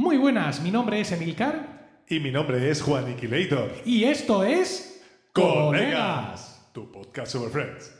[0.00, 3.70] Muy buenas, mi nombre es Emilcar Y mi nombre es Juan Iquilator.
[3.84, 5.02] y esto es
[5.34, 7.92] Colegas, tu podcast sobre Friends.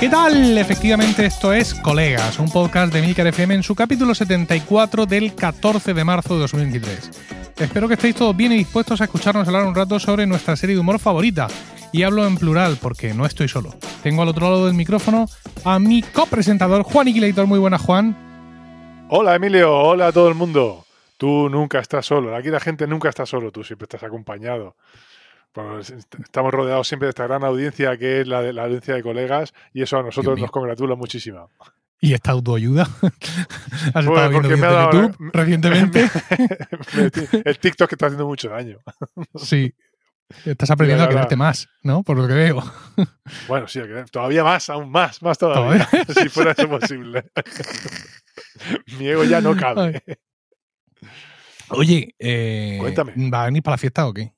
[0.00, 0.56] ¿Qué tal?
[0.56, 5.92] Efectivamente, esto es Colegas, un podcast de Milcar FM en su capítulo 74 del 14
[5.92, 7.10] de marzo de 2023.
[7.58, 10.74] Espero que estéis todos bien y dispuestos a escucharnos hablar un rato sobre nuestra serie
[10.74, 11.48] de humor favorita.
[11.92, 13.74] Y hablo en plural porque no estoy solo.
[14.02, 15.26] Tengo al otro lado del micrófono
[15.64, 17.46] a mi copresentador Juan Iquilator.
[17.46, 19.06] Muy buenas, Juan.
[19.10, 20.86] Hola Emilio, hola a todo el mundo.
[21.18, 24.74] Tú nunca estás solo, aquí la gente nunca está solo, tú siempre estás acompañado.
[25.52, 29.02] Pues estamos rodeados siempre de esta gran audiencia que es la, de, la audiencia de
[29.02, 31.50] colegas y eso a nosotros nos congratula muchísimo.
[32.04, 32.82] ¿Y esta autoayuda?
[33.94, 36.10] ¿Has Bueno, estado viendo me ha dado- YouTube recientemente?
[37.44, 38.78] El TikTok que está haciendo mucho daño.
[39.36, 39.72] sí.
[40.46, 42.02] Estás aprendiendo a quererte más, ¿no?
[42.02, 42.64] Por lo que veo.
[43.48, 43.80] Bueno, sí,
[44.10, 45.86] todavía más, aún más, más todavía,
[46.20, 47.30] si fuera eso posible.
[48.98, 50.02] Mi ego ya no cabe.
[51.68, 53.12] Oye, eh, Cuéntame.
[53.30, 54.32] ¿va a venir para la fiesta o qué?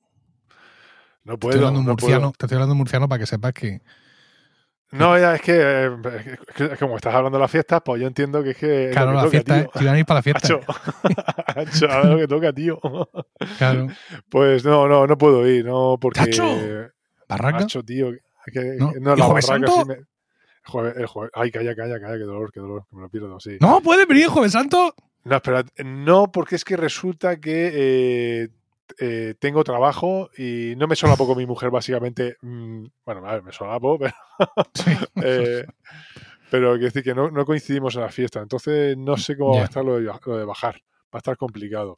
[1.24, 2.32] No Te estoy puedo, hablando no murciano, puedo.
[2.32, 3.80] te estoy hablando murciano para que sepas que.
[4.98, 5.90] No, ya es que, eh,
[6.48, 8.90] es que- como estás hablando de las fiestas, pues yo entiendo que es que.
[8.92, 10.48] Claro, la fiesta, toca, es- si van a ir para la fiesta.
[10.48, 10.60] tío.
[11.56, 12.80] Hacho, ahora lo que toca, tío.
[13.58, 13.88] Claro.
[14.28, 16.20] Pues no, no, no puedo ir, no, porque.
[16.20, 16.44] Chacho,
[17.28, 17.58] ¿Barraca?
[17.64, 18.12] Hacho, tío.
[18.52, 18.92] que- ¿No?
[19.00, 19.72] no, ¿Y la barraca Santo?
[19.72, 19.96] sí me.
[20.66, 23.40] jueves- el jueves- ay, calla, calla, calla, qué dolor, qué dolor, que me lo pierdo,
[23.40, 23.56] sí.
[23.60, 24.94] No, puede venir, Jueves Santo.
[25.24, 28.48] No, espera, no, porque es que resulta que eh,
[28.98, 32.36] eh, tengo trabajo y no me solapo con mi mujer, básicamente.
[32.42, 34.12] Mm, bueno, a ver, me solapo, pero,
[35.22, 35.64] eh,
[36.50, 38.40] pero quiero decir que no, no coincidimos en la fiesta.
[38.40, 40.74] Entonces no sé cómo va a estar lo de, lo de bajar.
[40.76, 41.96] Va a estar complicado.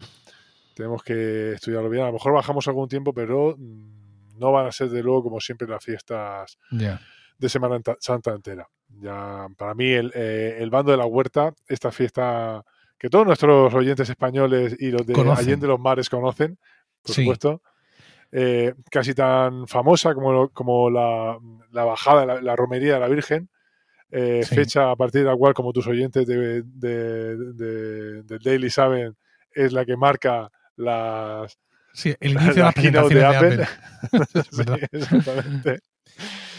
[0.75, 2.03] Tenemos que estudiarlo bien.
[2.05, 5.41] A lo mejor bajamos algún tiempo, pero mm, no van a ser de luego como
[5.41, 6.59] siempre las fiestas
[7.39, 8.69] de Semana Anta- Santa entera.
[9.01, 12.63] Ya, para mí, el, eh, el bando de la huerta, esta fiesta
[12.99, 15.39] que todos nuestros oyentes españoles y los de Conocen.
[15.47, 16.59] Allende los Mares conocen,
[17.07, 17.23] por Sí.
[17.23, 17.63] supuesto,
[18.33, 21.39] eh, casi tan famosa como, como la,
[21.71, 23.49] la bajada, la, la romería de la Virgen,
[24.11, 24.55] eh, Sí.
[24.55, 29.17] fecha a partir de la cual, como tus oyentes de, de, de- del Daily saben,
[29.53, 31.59] es la que marca las,
[31.95, 32.73] Sí, el inicio de la
[33.03, 33.67] las de Apple.
[34.51, 34.63] Sí,
[34.93, 35.79] exactamente.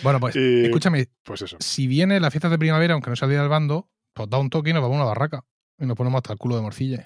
[0.03, 1.57] Bueno, pues Y- escúchame, Pues eso.
[1.59, 4.37] si viene la fiesta de primavera, aunque no sea el día del bando, pues da
[4.39, 5.43] un toque y nos vamos a una barraca.
[5.79, 7.03] Y nos ponemos hasta el culo de morcilla.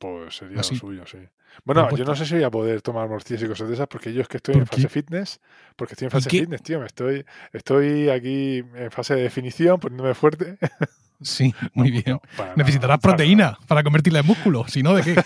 [0.00, 0.74] Pues sería Así.
[0.74, 1.18] lo suyo, sí.
[1.64, 1.98] Bueno, Propuesta.
[2.04, 4.22] yo no sé si voy a poder tomar morcillas y cosas de esas porque yo
[4.22, 4.88] es que estoy en ¿Por fase qué?
[4.88, 5.40] fitness.
[5.76, 6.80] Porque estoy en ¿Y fase fitness, tío.
[6.80, 10.56] Me estoy, estoy aquí en fase de definición, poniéndome fuerte.
[11.22, 12.18] Sí, muy bien.
[12.36, 14.66] Para Necesitarás nada, proteína para convertirla en músculo.
[14.68, 15.14] Si no, ¿de qué?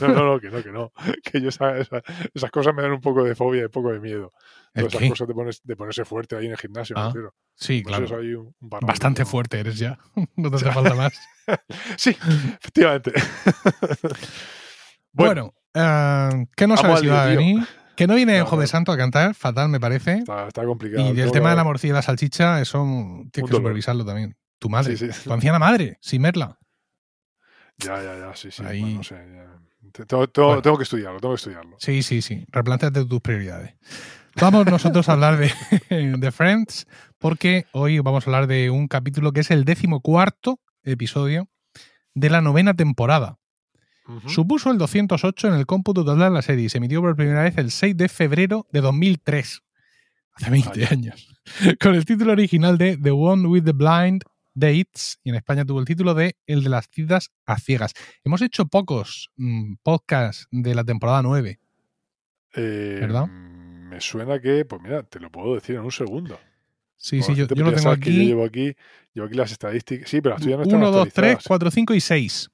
[0.00, 0.92] No, no, no, que no, que no.
[1.22, 2.02] Que yo esa- esa-
[2.32, 4.32] esas cosas me dan un poco de fobia y un poco de miedo.
[4.72, 5.08] ¿El Todas esas qué?
[5.10, 7.34] cosas de, pones- de ponerse fuerte ahí en el gimnasio, me Ah, refiero.
[7.54, 8.04] Sí, Pues claro.
[8.06, 9.98] eso hay un, un barrado, Bastante fuerte eres ya.
[10.36, 11.12] No te hace falta más.
[11.98, 12.16] Sí,
[12.60, 13.12] efectivamente.
[15.12, 17.66] Bueno, eh, que no Vamos sabes si va a lío, tío.
[17.96, 18.70] Que no viene en No, Jueves.
[18.70, 20.18] Santo a cantar, fatal me parece.
[20.18, 21.08] está, está complicado.
[21.10, 22.78] Y Tengo tema de la morcilla y la salchicha, eso
[23.32, 24.36] tienes que supervisarlo también.
[24.58, 25.24] Tu madre, Sí, sí.
[25.24, 26.58] tu anciana madre, sin verla.
[27.78, 28.62] Ya, ya, ya, sí, sí.
[28.64, 28.80] Ahí.
[28.80, 29.14] Bueno, no sé.
[29.14, 29.60] ya.
[29.92, 30.62] Te- Tengo, tengo- Bueno.
[30.62, 31.76] tengo que estudiarlo, tengo que estudiarlo.
[31.78, 32.44] Sí, sí, sí.
[32.50, 33.74] Replanteate tus prioridades.
[34.40, 35.52] Vamos nosotros a hablar de,
[36.18, 36.86] de Friends,
[37.18, 41.48] porque hoy vamos a hablar de un capítulo que es el decimocuarto episodio
[42.14, 43.38] de la novena temporada.
[44.26, 47.42] Supuso el 208 en el cómputo total de la serie y se emitió por primera
[47.42, 49.62] vez el 6 de febrero de 2003.
[50.34, 50.88] Hace 20 Vaya.
[50.90, 51.28] años.
[51.80, 54.22] Con el título original de The One with the Blind
[54.54, 57.92] Dates y en España tuvo el título de El de las citas a ciegas.
[58.24, 61.58] Hemos hecho pocos mm, podcasts de la temporada 9.
[62.56, 63.26] Eh, ¿Verdad?
[63.26, 66.38] Me suena que, pues mira, te lo puedo decir en un segundo.
[66.96, 68.26] Sí, sí, yo, yo lo tengo que yo aquí.
[68.26, 68.76] llevo aquí,
[69.12, 70.08] llevo aquí las estadísticas.
[70.08, 71.44] Sí, pero las tuyas no están 1, 2, 3, actualizadas.
[71.46, 72.50] 4, 5 y 6.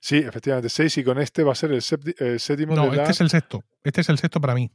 [0.00, 1.82] Sí, efectivamente, seis y con este va a ser el,
[2.18, 3.10] el séptimo No, de este la...
[3.10, 3.64] es el sexto.
[3.82, 4.70] Este es el sexto para mí.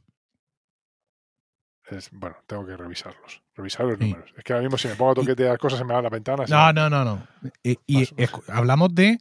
[1.90, 3.42] es- Bueno, tengo que revisarlos.
[3.54, 4.04] Revisar los Sí.
[4.04, 4.32] números.
[4.36, 6.50] Es que ahora mismo si me pongo a toquetear cosas se me van las ventanas.
[6.50, 7.26] No, no, no, no.
[7.62, 7.78] Y,
[8.48, 9.18] hablamos de.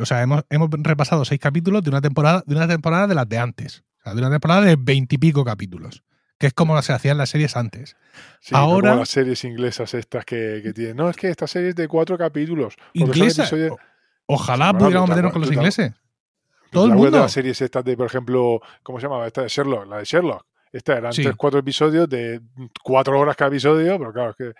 [0.00, 3.28] O sea, hemos, hemos repasado seis capítulos de una temporada, de una temporada de las
[3.28, 3.84] de antes.
[4.00, 6.02] O sea, de una temporada de veintipico capítulos.
[6.38, 7.96] Que es como se hacían las series antes.
[8.40, 10.96] Sí, no ahora- como las series inglesas estas que, que tienen.
[10.96, 12.74] No, es que esta serie es de cuatro capítulos.
[12.92, 13.42] Inglesa.
[13.44, 13.76] episodios-
[14.30, 15.92] Ojalá Bueno, pudiéramos meternos con los ingleses.
[16.70, 17.18] Todo el ¿Te acuerdas de mundo.
[17.20, 19.26] las series estas de, por ejemplo, ¿cómo se llamaba?
[19.26, 20.44] Esta de Sherlock, la de Sherlock.
[20.70, 21.22] Esta eran Sí.
[21.22, 22.42] tres, cuatro episodios de
[22.84, 24.52] cuatro horas cada episodio, pero claro, es que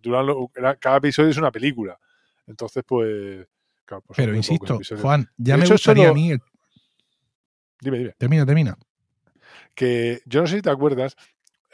[0.00, 1.98] duran lo- era- cada episodio es una película.
[2.46, 3.46] Entonces, pues.
[3.84, 4.78] claro, pues Pero insisto.
[5.02, 6.32] Juan, ya De me hecho, gustaría solo- a mí.
[7.82, 8.14] Dime, dime.
[8.18, 8.78] Termina, termina.
[9.74, 11.16] que yo no sé si te acuerdas,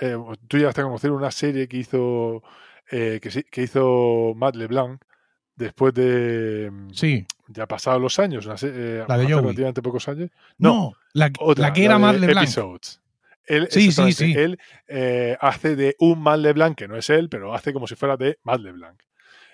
[0.01, 0.17] eh,
[0.49, 2.43] tú ya a conocer una serie que hizo
[2.91, 5.01] eh, que, que hizo Matt LeBlanc
[5.57, 7.27] después de mm, Sí.
[7.49, 10.31] ya pasados los años, eh, La de relativamente pocos años.
[10.59, 12.45] No, la, otra, la que era de más LeBlanc.
[12.45, 13.01] Episodes.
[13.47, 14.33] Él, Sí, sí, sí.
[14.37, 14.59] Él
[14.89, 18.17] eh, hace de un Matt LeBlanc, que no es él, pero hace como si fuera
[18.17, 19.01] de Matt LeBlanc.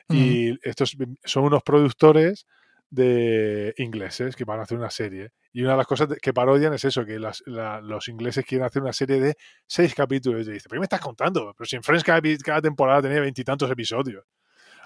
[0.09, 0.95] Y estos
[1.25, 2.47] son unos productores
[2.91, 5.31] de ingleses que van a hacer una serie.
[5.53, 8.45] Y una de las cosas de- que parodian es eso, que las- la- los ingleses
[8.45, 10.47] quieren hacer una serie de seis capítulos.
[10.47, 11.55] Y dice, ¿pero qué me estás contando?
[11.57, 14.25] Pero si en Friends cada, cada temporada tenía veintitantos episodios.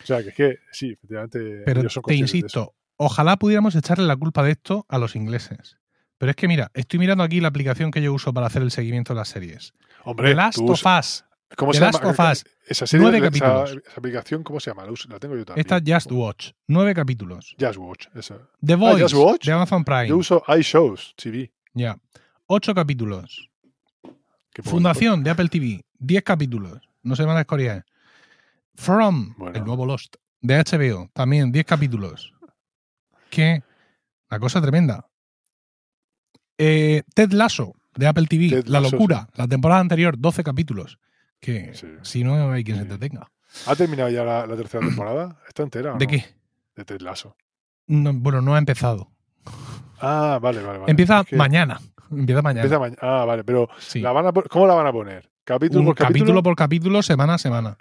[0.02, 1.62] O sea, que es que sí, efectivamente.
[1.64, 5.76] Pero ellos son te insisto, ojalá pudiéramos echarle la culpa de esto a los ingleses.
[6.18, 8.70] Pero es que mira, estoy mirando aquí la aplicación que yo uso para hacer el
[8.70, 9.74] seguimiento de las series.
[10.04, 11.24] Hombre, The Last of Us.
[11.56, 12.10] ¿Cómo The se Last llama?
[12.10, 13.70] of Us, Esa serie, nueve capítulos.
[13.86, 14.84] esa aplicación, ¿cómo se llama?
[15.08, 15.64] La, tengo yo también.
[15.64, 16.50] Esta Just Watch.
[16.66, 17.54] Nueve capítulos.
[17.60, 18.38] Just Watch, esa.
[18.64, 19.44] The Voice Just Watch.
[19.46, 20.08] de Amazon Prime.
[20.08, 21.52] Yo uso iShows TV.
[21.74, 21.96] Ya.
[22.46, 23.50] Ocho capítulos.
[24.62, 25.84] Fundación de Apple TV.
[25.98, 26.80] Diez capítulos.
[27.02, 27.84] No se van a escoriar.
[28.76, 29.56] From, Bueno.
[29.58, 30.16] el nuevo Lost.
[30.40, 31.10] De HBO.
[31.12, 32.32] También diez capítulos.
[33.30, 33.62] Que.
[34.30, 35.06] La cosa tremenda.
[36.58, 38.48] Eh, Ted Lasso de Apple TV.
[38.50, 39.28] Ted la Lasso, locura.
[39.34, 40.98] La temporada anterior, 12 capítulos.
[41.40, 41.86] Que Sí.
[42.02, 43.30] si no hay quien se entretenga.
[43.66, 45.36] ¿Ha terminado ya la, la tercera temporada?
[45.48, 45.94] ¿Está entera?
[45.96, 46.10] ¿De no?
[46.10, 46.24] qué?
[46.74, 47.36] De Ted Lasso.
[47.86, 49.10] No, bueno, no ha empezado.
[50.00, 50.78] Ah, vale, vale.
[50.80, 50.90] vale.
[50.90, 51.80] Empieza Es que mañana.
[52.10, 52.62] Empieza mañana.
[52.62, 52.98] empieza mañana.
[53.00, 54.00] Ah, vale, pero Sí.
[54.00, 55.30] la van a, pon- ¿cómo la van a poner?
[55.44, 56.20] ¿Capítulo Un por capítulo?
[56.24, 57.78] capítulo por capítulo, semana a semana.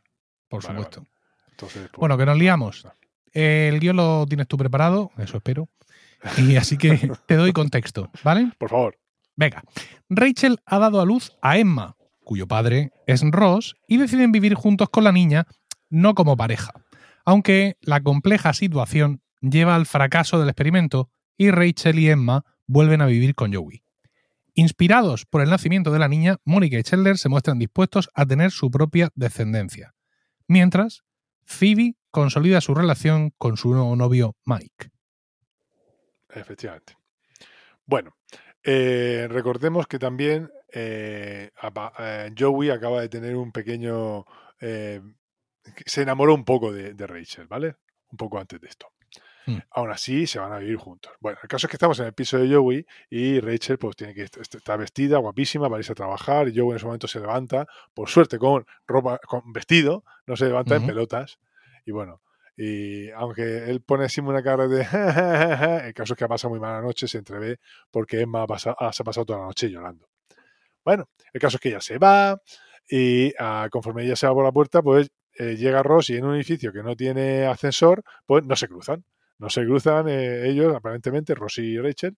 [0.55, 1.05] Por Vale, supuesto.
[1.51, 2.87] Entonces, pues, Bueno, que nos liamos.
[3.31, 5.69] El guion lo tienes tú preparado, eso espero.
[6.37, 8.51] Y así que te doy contexto, ¿vale?
[8.57, 8.97] Por favor.
[9.35, 9.63] Venga.
[10.09, 14.89] Rachel ha dado a luz a Emma, cuyo padre es Ross, y deciden vivir juntos
[14.89, 15.45] con la niña,
[15.89, 16.71] no como pareja.
[17.25, 23.05] Aunque la compleja situación lleva al fracaso del experimento y Rachel y Emma vuelven a
[23.05, 23.83] vivir con Joey.
[24.53, 28.51] Inspirados por el nacimiento de la niña, Mónica y Chandler se muestran dispuestos a tener
[28.51, 29.94] su propia descendencia.
[30.47, 31.03] Mientras,
[31.43, 34.89] Phoebe consolida su relación con su nuevo novio Mike.
[36.29, 36.97] Efectivamente.
[37.85, 38.15] Bueno,
[38.63, 41.51] eh, recordemos que también eh,
[41.99, 44.25] eh, Joey acaba de tener un pequeño...
[44.59, 45.01] que
[45.85, 47.75] se enamoró un poco de Rachel, ¿vale?
[48.11, 48.94] Un poco antes de esto.
[49.47, 49.57] Hmm.
[49.71, 51.11] Aún así, se van a vivir juntos.
[51.19, 54.13] Bueno, el caso es que estamos en el piso de Joey y Rachel pues tiene
[54.13, 57.07] que est- est- está vestida, guapísima, para irse a trabajar y Joey en ese momento
[57.07, 61.37] se levanta, por suerte con ropa, con vestido, no se levanta en pelotas.
[61.85, 62.21] Y bueno,
[62.57, 64.81] y aunque él pone así una cara de
[65.87, 67.59] el caso es que ha pasado muy mala noche, se entrevé
[67.91, 70.07] porque Emma ha pasado- ah, se ha pasado toda la noche llorando.
[70.83, 72.41] Bueno, el caso es que ella se va
[72.89, 76.25] y ah, conforme ella se va por la puerta, pues eh, llega Ross y en
[76.25, 79.03] un edificio que no tiene ascensor, pues no se cruzan.
[79.39, 82.15] No se cruzan eh, ellos, aparentemente, Ross y Rachel.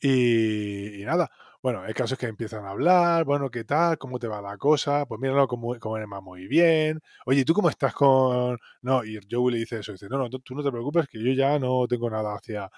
[0.00, 1.30] Y, nada,
[1.62, 3.96] bueno, el caso es que empiezan a hablar, bueno, ¿qué tal?
[3.98, 5.06] ¿Cómo te va la cosa?
[5.06, 7.00] Pues míralo, como, como Emma muy bien.
[7.26, 8.58] Oye, ¿y ¿tú cómo estás con...?
[8.82, 11.32] No, y Joey le dice eso, dice, no, no, tú- no te preocupes, que yo
[11.32, 12.70] ya no tengo nada hacia,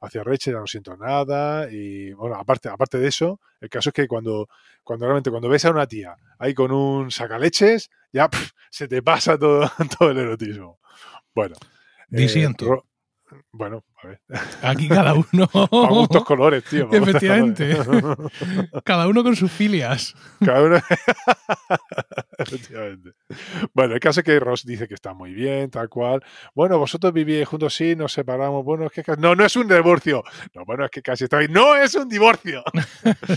[0.00, 1.68] hacia Rachel, ya no siento nada.
[1.70, 4.48] Y bueno, aparte, aparte de eso, el caso es que cuando,
[4.84, 8.28] cuando realmente cuando ves a una tía ahí con un sacaleches, ya
[8.70, 10.78] se te pasa todo, todo el erotismo.
[11.34, 11.56] Bueno.
[12.12, 12.66] Eh, Disiento.
[12.66, 12.86] Ro-
[13.52, 13.84] bueno.
[14.62, 15.48] Aquí cada uno.
[15.54, 16.88] A gustos colores, tío.
[16.92, 17.76] Efectivamente.
[18.84, 20.14] Cada uno con sus filias.
[20.44, 20.80] Cada uno-
[22.38, 23.10] Efectivamente.
[23.74, 26.22] Bueno, el caso es que Ross dice que está muy bien, tal cual.
[26.54, 28.64] Bueno, vosotros vivís juntos, sí, nos separamos.
[28.64, 30.22] Bueno, es que no, no es un divorcio.
[30.54, 31.52] No, bueno, es que casi está bien.
[31.52, 32.62] No es un divorcio.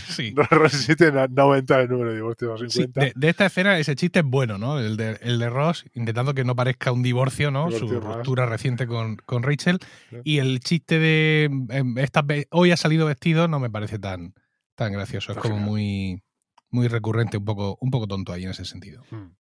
[0.08, 0.34] Sí.
[0.34, 3.00] No aumentar el número de divorcios a Sí, 50.
[3.02, 4.80] de, de esta escena, ese chiste es bueno, ¿no?
[4.80, 7.68] El de, el de Ross, intentando que no parezca un divorcio, ¿no?
[7.68, 8.16] Divorcio Su más.
[8.18, 9.80] ruptura reciente con, con Rachel.
[10.10, 10.18] Sí.
[10.24, 14.34] Y el chiste de em, esta hoy ha salido vestido no me parece tan,
[14.76, 15.32] tan gracioso.
[15.32, 16.22] Es como muy,
[16.70, 19.04] muy recurrente, un poco, un poco tonto ahí en ese sentido.
[19.12, 19.32] Mm.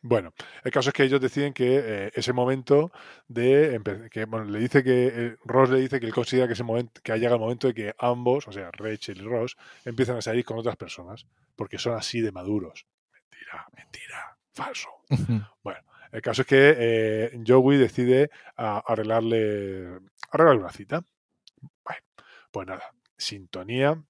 [0.00, 2.92] Bueno, el caso es que ellos deciden que eh, ese momento
[3.26, 3.80] de
[4.12, 7.00] que bueno, le dice que eh, Ross le dice que él considera que ese momento
[7.02, 10.22] que ha llegado el momento de que ambos, o sea, Rachel y Ross, empiezan a
[10.22, 11.26] salir con otras personas
[11.56, 12.86] porque son así de maduros.
[13.12, 14.88] Mentira, mentira, falso.
[16.10, 19.98] El caso es que eh, Joey decide a- arreglarle
[20.30, 21.04] arreglarle una cita.
[21.84, 22.02] Bueno,
[22.52, 22.84] pues nada,
[23.16, 24.02] sintonía.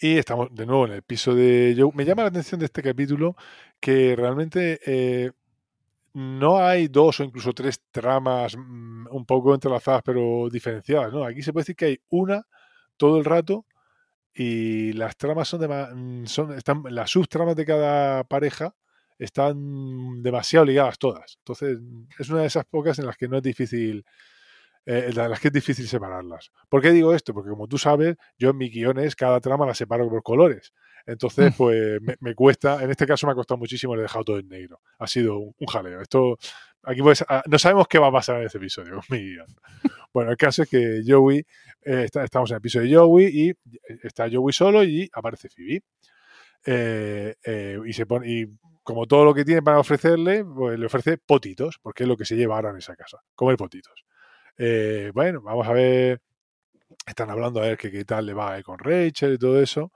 [0.00, 1.90] Y estamos de nuevo en el piso de Joe.
[1.94, 3.36] Me llama la atención de este capítulo
[3.80, 5.32] que realmente eh,
[6.14, 11.12] no hay dos o incluso tres tramas mm, un poco entrelazadas pero diferenciadas.
[11.12, 11.24] ¿no?
[11.24, 12.46] Aquí se puede decir que hay una
[12.96, 13.66] todo el rato
[14.34, 18.74] y las tramas son, dema- mm, son están las subtramas de cada pareja
[19.18, 21.36] están demasiado ligadas todas.
[21.38, 21.78] Entonces
[22.18, 24.04] es una de esas pocas en las que no es difícil
[24.86, 26.52] eh, las que es difícil separarlas.
[26.68, 27.34] ¿Por qué digo esto?
[27.34, 30.72] Porque como tú sabes, yo en mis guiones cada trama la separo por colores.
[31.06, 31.56] Entonces, mm.
[31.56, 34.48] pues me, cuesta, en este caso me ha costado muchísimo, le he dejado todo en
[34.48, 34.80] negro.
[34.98, 36.00] Ha sido un, jaleo.
[36.00, 36.38] Esto,
[36.84, 39.46] aquí pues, no sabemos qué va a pasar en este episodio con mi guion.
[40.14, 41.44] Bueno, el caso es que Joey,
[41.84, 43.52] eh, estamos en el episodio de Joey y
[44.02, 45.82] está Joey solo y aparece Phoebe.
[46.64, 48.46] Eh, y se pone, y
[48.82, 52.24] como todo lo que tiene para ofrecerle, pues le ofrece potitos, porque es lo que
[52.24, 54.05] se lleva ahora en esa casa, comer potitos.
[54.58, 56.20] Eh, bueno, vamos a ver,
[57.06, 59.92] están hablando a ver qué, tal le va con Rachel y todo eso.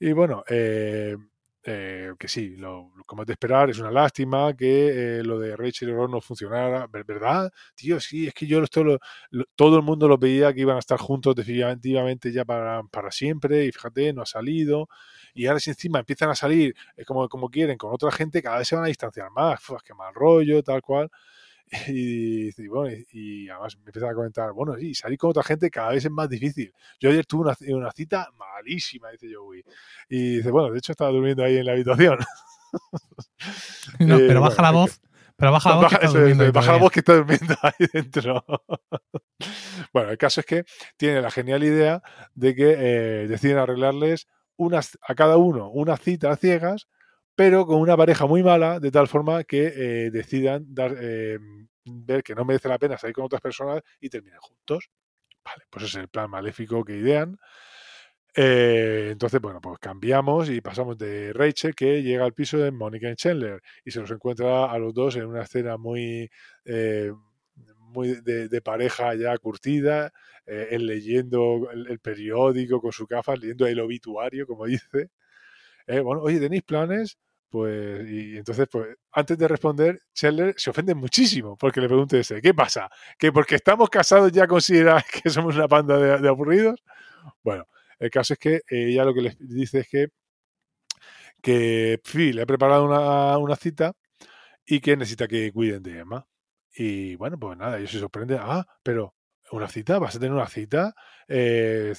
[0.00, 1.16] Y bueno, eh,
[1.64, 5.90] eh, que sí, lo, como es de esperar, es una lástima que lo de Rachel
[5.90, 7.52] y Ron no funcionara, ¿verdad?
[7.76, 8.84] Tío, sí, es que yo esto
[9.56, 13.66] todo el mundo lo veía que iban a estar juntos definitivamente ya para, para siempre
[13.66, 14.88] y fíjate, no ha salido
[15.34, 16.74] y ahora si encima empiezan a salir
[17.06, 19.94] como, como quieren con otra gente, cada vez se van a distanciar más, Uf, qué
[19.94, 21.10] mal rollo, tal cual.
[21.88, 25.90] Y, bueno, y, además me empiezan a comentar, bueno, sí, salir con otra gente cada
[25.90, 26.72] vez es más difícil.
[27.00, 29.64] Yo ayer tuve una, una cita malísima, dice Joey.
[30.08, 32.18] Y dice, bueno, de hecho estaba durmiendo ahí en la habitación.
[34.00, 35.00] No, pero baja la voz.
[35.36, 35.84] Pero baja la voz.
[35.84, 38.44] Baja, que baja la voz que está durmiendo ahí dentro.
[39.94, 40.64] bueno, el caso es que
[40.96, 42.02] tiene la genial idea
[42.34, 46.88] de que eh, deciden arreglarles unas, a cada uno una cita a ciegas
[47.36, 51.38] pero con una pareja muy mala, de tal forma que eh, decidan dar, eh,
[51.84, 54.90] ver que no merece la pena salir con otras personas y terminen juntos.
[55.44, 57.38] Vale, pues ese es el plan maléfico que idean.
[58.34, 63.14] Eh, entonces, bueno, pues cambiamos y pasamos de Rachel que llega al piso de Mónica
[63.14, 66.30] Chandler y se los encuentra a los dos en una escena muy,
[67.78, 70.12] muy de, pareja ya curtida,
[70.46, 75.10] él leyendo el, periódico con su gafas, leyendo el obituario, como dice.
[75.86, 77.18] bueno, oye, ¿tenéis planes?
[77.48, 82.40] Pues, y entonces, pues, antes de responder, Scheller se ofende muchísimo porque le pregunte ese,
[82.42, 82.90] ¿qué pasa?
[83.18, 86.82] ¿Que porque estamos casados ya considera que somos una panda de, aburridos?
[87.42, 87.66] Bueno,
[87.98, 90.08] el caso es que ella lo que le dice es que,
[91.42, 93.92] que le ha preparado una, una cita
[94.66, 96.26] y que necesita que cuiden de Emma.
[96.74, 99.15] Y bueno, pues nada, ellos se sorprenden, ah, pero
[99.52, 100.94] una cita, vas a tener una cita.
[101.28, 101.92] Eh,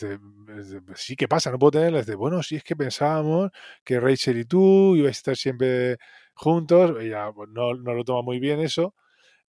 [0.96, 1.52] sí, ¿qué pasa?
[1.52, 2.02] No puedo tenerla.
[2.04, 3.52] de bueno, sí, es que pensábamos
[3.84, 5.98] que Rachel y tú ibais a estar siempre
[6.34, 6.96] juntos.
[7.02, 8.96] Ella pues, no, no, lo toma muy bien eso.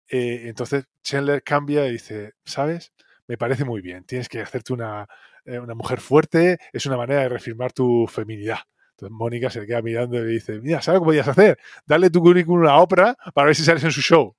[0.08, 2.92] Eh, entonces Chandler cambia y dice, ¿sabes?
[3.26, 4.04] Me parece muy bien.
[4.04, 5.06] Tienes que hacerte una,
[5.44, 6.58] eh, una mujer fuerte.
[6.72, 8.58] Es una manera de reafirmar tu feminidad.
[8.92, 11.58] Entonces Mónica se queda mirando y le dice, mira, ¿sabes cómo podías hacer?
[11.86, 14.34] Dale tu currículum a Oprah para ver si sales en su show.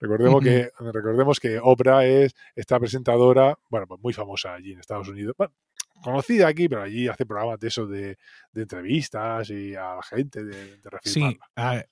[0.00, 5.08] Recordemos, que, recordemos que Oprah es esta presentadora, bueno, pues muy famosa allí en Estados
[5.08, 5.36] Unidos.
[6.02, 8.16] conocida aquí, pero allí hace programas de eso de,
[8.54, 11.38] entrevistas y a la gente de, de Sí,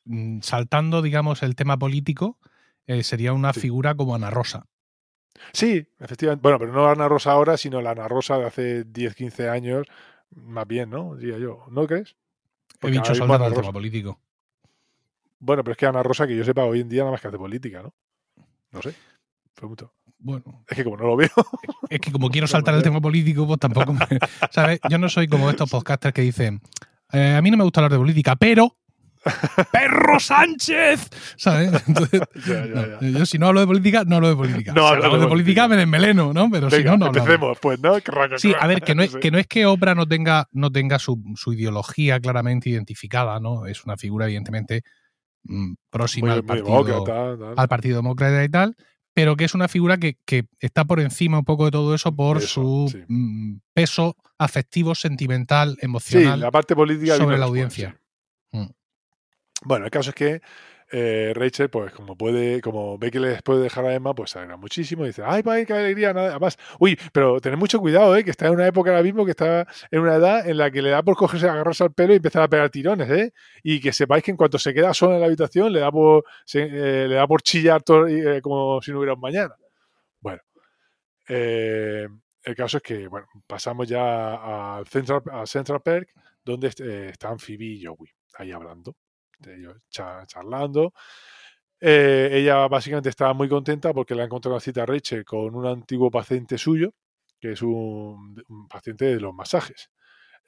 [0.07, 2.38] mm, saltando, digamos, el tema político,
[2.87, 4.67] eh, sería una figura como Ana Rosa.
[5.53, 6.43] Sí, efectivamente.
[6.43, 9.87] Bueno, pero no Ana Rosa ahora, sino la Ana Rosa de hace 10, 15 años,
[10.31, 11.15] más bien, ¿no?
[11.15, 11.67] Diría yo.
[11.71, 12.17] ¿No crees?
[12.81, 14.19] He dicho saltando el tema político.
[15.40, 17.28] Bueno, pero es que Ana Rosa, que yo sepa, hoy en día nada más que
[17.28, 17.95] hace política, ¿no?
[18.73, 18.95] No sé.
[19.54, 19.92] Pregunto.
[20.18, 20.64] Bueno.
[20.68, 21.30] Es que como no lo veo.
[21.88, 24.07] Es que como quiero saltar el tema político, pues tampoco me,
[24.50, 24.80] ¿Sabes?
[24.90, 26.61] Yo no soy como estos podcasters que dicen,
[27.12, 28.76] eh, a mí no me gusta hablar de política, pero...
[29.73, 31.09] ¡Perro Sánchez!
[31.37, 31.83] ¿Sabes?
[31.87, 32.21] Entonces,
[33.00, 34.73] Yo si no hablo de política, no hablo de política.
[34.73, 36.49] No, si hablo de, política, me desmeleno, ¿no?
[36.50, 37.95] Pero si no, no empecemos, pues, ¿no?
[38.37, 40.99] Sí, a ver, que no es que, no, es que Oprah no tenga, no tenga
[40.99, 43.66] su, su ideología claramente identificada, ¿no?
[43.66, 44.83] Es una figura, evidentemente,
[45.45, 47.04] Mm, próxima al, partido,
[47.57, 48.76] al Partido Demócrata y tal,
[49.14, 50.16] pero que es una figura que,
[50.61, 56.40] está por encima un poco de todo eso por su mm, peso afectivo, sentimental, emocional
[56.40, 57.99] la parte política sobre la audiencia.
[58.52, 58.66] Mm.
[59.64, 60.40] Bueno, el caso es que
[60.90, 64.57] eh, Rachel, pues como puede, como ve que les puede dejar a Emma, pues alegra
[64.57, 66.57] muchísimo y dice, ay, vaya, qué alegría, nada más.
[66.78, 68.25] Uy, pero tened mucho cuidado, ¿eh?
[68.25, 70.80] que está en una época ahora mismo que está en una edad en la que
[70.80, 73.33] le da por cogerse, agarrarse al pelo y empezar a pegar tirones, ¿eh?
[73.62, 76.25] Y que sepáis que en cuanto se queda sola en la habitación, le da por,
[76.54, 79.54] eh, le da por chillar todo, eh, como si no hubiera un mañana.
[80.21, 80.40] Bueno,
[81.28, 86.09] el caso es que, bueno, pasamos ya al Central, a Central Park,
[86.45, 88.97] donde están Phoebe y Joey ahí hablando
[89.47, 90.92] ellos charlando.
[91.80, 95.54] Eh, ella básicamente estaba muy contenta porque le ha encontrado una cita a Rachel con
[95.54, 96.95] un antiguo paciente suyo,
[97.40, 98.35] que es un,
[98.68, 99.90] paciente de los masajes.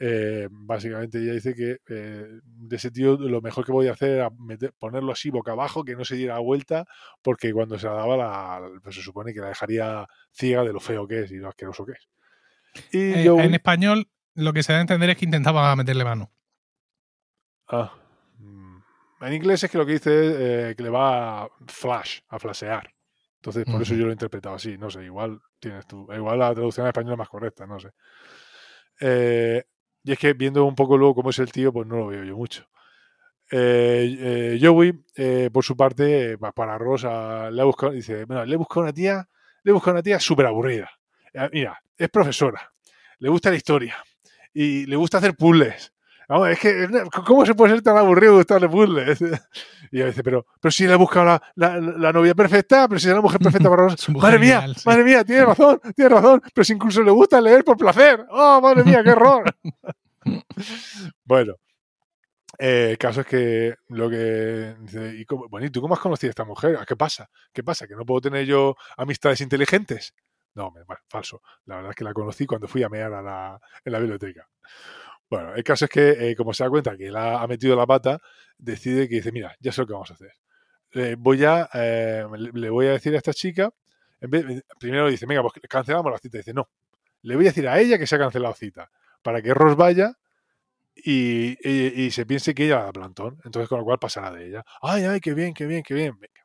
[0.03, 4.13] Eh, básicamente ella dice que eh, de ese tío lo mejor que voy a hacer
[4.13, 4.31] era
[4.79, 6.87] ponerlo así boca abajo, que no se diera vuelta,
[7.23, 10.81] porque cuando se la daba la, pues se supone que la dejaría ciega de lo
[10.81, 12.09] feo que es y lo asqueroso que es.
[12.93, 16.33] Y En español lo que se da a entender es que intentaba meterle mano.
[17.69, 17.93] Ah,
[19.21, 22.39] en inglés es que lo que dice es eh, que le va a flash, a
[22.39, 22.91] flashear.
[23.37, 24.01] Entonces, por eso Ujú.
[24.01, 24.77] yo lo he interpretado así.
[24.77, 26.07] No sé, igual tienes tú.
[26.13, 27.91] Igual la traducción al español es más correcta, no sé.
[29.01, 29.65] Eh,
[30.03, 32.25] y es que viendo un poco luego cómo es el tío, pues no lo veo
[32.25, 32.67] yo mucho.
[33.51, 38.55] Eh, eh, Joey, eh, por su parte, para Rosa, le ha buscado, dice, bueno, le
[38.55, 39.29] he buscado una tía,
[39.63, 40.91] le he buscado una tía súper aburrida.
[41.33, 42.73] Eh, Mira, es profesora,
[43.19, 43.97] le gusta la historia
[44.53, 45.93] y le gusta hacer puzzles.
[46.31, 46.89] Vamos, es que,
[47.27, 49.19] ¿cómo se puede ser tan aburrido gustarle puzzles?
[49.93, 53.01] Y ella dice, pero, pero si le he buscado la, la- la novia perfecta, pero
[53.01, 54.83] si es la mujer perfecta para mujer Madre mía, ideal, sí.
[54.89, 58.25] madre mía, tiene razón, tiene razón, pero si incluso le gusta leer por placer.
[58.31, 59.43] ¡Oh, madre mía, qué error!
[61.25, 61.55] bueno,
[62.59, 66.01] eh, el caso es que lo que dice, ¿y cómo- bueno, ¿y tú cómo has
[66.01, 66.79] conocido a esta mujer?
[66.87, 67.29] ¿Qué pasa?
[67.53, 67.87] ¿Qué pasa?
[67.89, 70.15] ¿Que no puedo tener yo amistades inteligentes?
[70.55, 71.43] No, me- falso.
[71.67, 74.47] La verdad es que la conocí cuando fui a mear a la, en la biblioteca.
[75.31, 77.87] Bueno, el caso es que, eh, como se da cuenta que él ha, metido la
[77.87, 78.19] pata,
[78.59, 80.33] decide que dice, mira, ya sé lo que vamos a hacer.
[80.95, 83.71] Eh, voy a, eh, le, voy a decir a esta chica,
[84.21, 86.39] en vez- primero dice, venga, pues cancelamos la cita.
[86.39, 86.69] Dice, no,
[87.23, 88.91] le voy a decir a ella que se ha cancelado cita,
[89.23, 90.15] para que Ross vaya
[90.97, 91.57] y,
[92.11, 93.39] se piense que ella la plantón.
[93.45, 94.65] Entonces, con lo cual pasará de ella.
[94.83, 96.19] Ay, ay, qué bien, qué bien, qué bien.
[96.19, 96.41] Venga.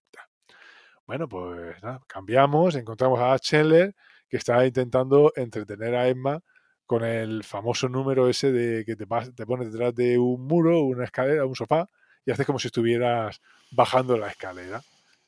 [1.08, 3.96] Bueno, pues nada, cambiamos, encontramos a Chandler,
[4.28, 6.42] que está intentando entretener a Emma
[6.86, 11.06] con el famoso número ese de que te, te pones detrás de un muro, una
[11.06, 11.90] escalera, un sofá,
[12.26, 14.82] y haces como si estuvieras bajando la escalera.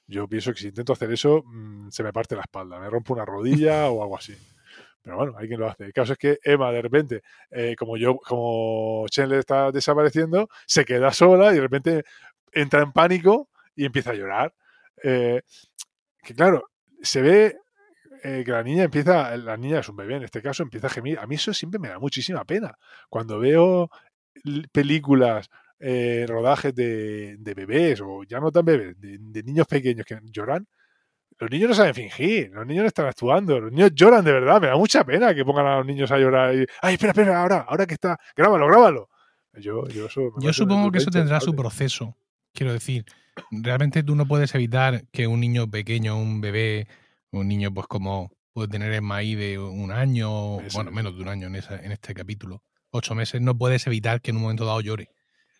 [0.07, 3.13] Yo pienso que si intento hacer eso, mm, se me parte la espalda, me rompo
[3.13, 4.35] una rodilla o algo así.
[5.01, 5.85] Pero bueno, hay quien lo hace.
[5.85, 10.83] El caso es que Emma, de repente, eh, como yo, como Chandler está desapareciendo, se
[10.83, 12.03] queda sola y de repente
[12.51, 14.53] entra en pánico y empieza a llorar.
[15.01, 15.41] Eh,
[16.21, 16.69] que claro,
[17.01, 17.57] se ve
[18.23, 20.89] eh, que la niña empieza, la niña es un bebé en este caso, empieza a
[20.89, 21.19] gemir.
[21.19, 22.77] A mí eso siempre me da muchísima pena.
[23.09, 23.89] Cuando veo
[24.71, 30.05] películas, eh, rodajes de, de bebés, o ya no tan bebés, de, de niños pequeños
[30.05, 30.67] que lloran,
[31.39, 34.59] los niños no saben fingir, los niños no están actuando, los niños lloran de verdad,
[34.59, 37.41] me da mucha pena que pongan a los niños a llorar y, ay, espera, espera,
[37.41, 39.09] ahora, ahora que está, grábalo, grábalo.
[39.53, 42.15] Yo, yo, eso Yo supongo que eso tendrá su proceso.
[42.53, 43.05] Quiero decir,
[43.51, 46.87] realmente tú no puedes evitar que un niño pequeño, un bebé,
[47.31, 50.73] un niño pues como puede tener en maíz de un año, Meses.
[50.73, 54.21] bueno, menos de un año en, esa- en este capítulo, ocho meses, no puedes evitar
[54.21, 55.09] que en un momento dado llore.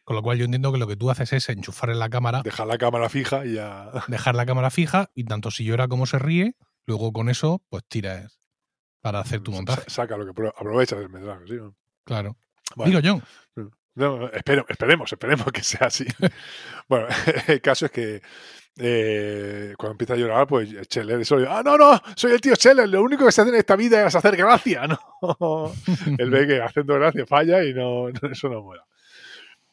[0.04, 2.42] Con lo cual yo entiendo que lo que tú haces es enchufar en la cámara,
[2.42, 3.92] Dejar la cámara fija y ya.
[4.08, 7.84] dejar la cámara fija y tanto si llora como se ríe, luego con eso pues
[7.88, 8.40] tiras
[9.02, 9.84] para hacer tu sa- montaje.
[9.88, 11.56] Saca lo que apro- aprovecha del metraje, sí.
[12.06, 12.38] Claro.
[12.76, 13.22] Bueno, Digo
[13.56, 13.68] yo.
[13.96, 16.06] no, espero- esperemos, esperemos que sea así.
[16.90, 17.08] bueno,
[17.48, 18.22] el caso es que
[18.80, 22.88] eh, cuando empieza a llorar, pues Scheller eso, ah, no, no, soy el tío Scheller,
[22.88, 25.00] lo único que se hace en esta vida es hacer gracia, ¿no?
[26.18, 28.84] Él ve que haciendo gracia falla y no, no- eso no mola.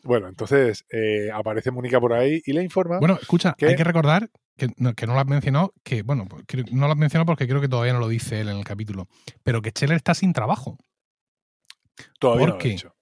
[0.02, 2.98] Bueno, entonces eh, aparece Mónica por ahí y le informa.
[2.98, 6.44] Bueno, escucha, hay que recordar que no, que no lo has mencionado, que bueno, pues
[6.72, 9.08] no lo has mencionado porque creo que todavía no lo dice él en el capítulo,
[9.42, 10.76] pero que Scheller está sin trabajo.
[12.18, 12.94] todavía no ¿por lo he dicho.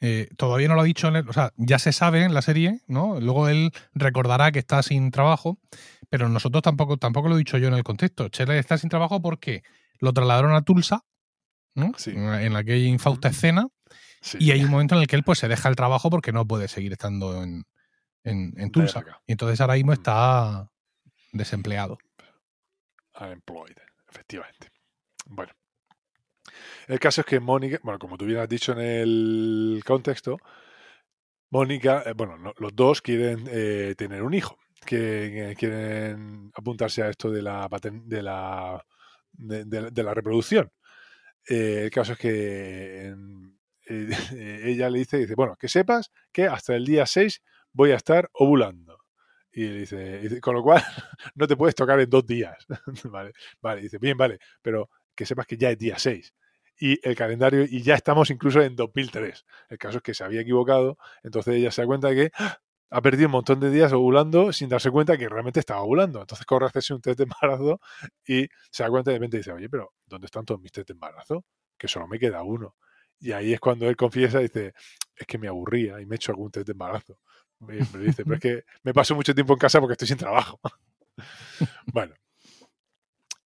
[0.00, 2.42] Eh, todavía no lo ha dicho, en el- o sea, ya se sabe en la
[2.42, 3.20] serie, ¿no?
[3.20, 5.58] Luego él recordará que está sin trabajo,
[6.08, 8.26] pero nosotros tampoco, tampoco lo he dicho yo en el contexto.
[8.28, 9.62] Scheller está sin trabajo porque
[9.98, 11.04] lo trasladaron a Tulsa,
[11.74, 11.92] ¿no?
[11.96, 12.12] Sí.
[12.14, 13.66] En aquella infausta escena,
[14.20, 14.38] Sí.
[14.40, 16.46] y hay un momento en el que él pues se deja el trabajo porque no
[16.46, 17.64] puede seguir estando en,
[18.24, 19.04] en, en Tulsa.
[19.26, 19.94] Y entonces ahora mismo Mm.
[19.94, 20.70] está
[21.32, 21.98] desempleado.
[23.20, 23.76] Unemployed,
[24.10, 24.70] efectivamente.
[25.26, 25.52] Bueno.
[26.88, 30.38] El caso es que Mónica, bueno, como tú bien has dicho en el contexto,
[31.50, 34.58] Mónica, eh, bueno, no- los dos quieren eh, tener un hijo,
[34.90, 38.84] eh, quieren apuntarse a esto de la de la
[39.32, 40.70] de, la reproducción.
[41.46, 43.14] El caso es que
[43.90, 48.28] ella le dice, dice, bueno, que sepas que hasta el día 6 voy a estar
[48.34, 48.98] ovulando.
[49.52, 50.82] Y le dice, dice, con lo cual
[51.36, 52.66] no te puedes tocar en dos días.
[53.04, 56.34] vale, vale, dice, bien, vale, pero que sepas que ya es día 6.
[56.78, 59.44] Y el calendario, y ya estamos incluso en 2003.
[59.68, 62.60] El caso es que se había equivocado, entonces ella se da cuenta que ¡ah!
[62.90, 66.20] ha perdido un montón de días ovulando sin darse cuenta que realmente estaba ovulando.
[66.20, 67.80] Entonces corre a hacerse un test de embarazo
[68.26, 70.92] y se da cuenta de repente dice, oye, pero ¿dónde están todos mis test de
[70.92, 71.44] embarazo?
[71.76, 72.76] Que solo me queda uno.
[73.20, 74.74] Y ahí es cuando él confiesa y dice,
[75.16, 77.18] es que me aburría y me he hecho algún test de embarazo.
[77.60, 80.16] Y me dice, pero es que me paso mucho tiempo en casa porque estoy sin
[80.16, 80.60] trabajo.
[81.92, 82.14] bueno,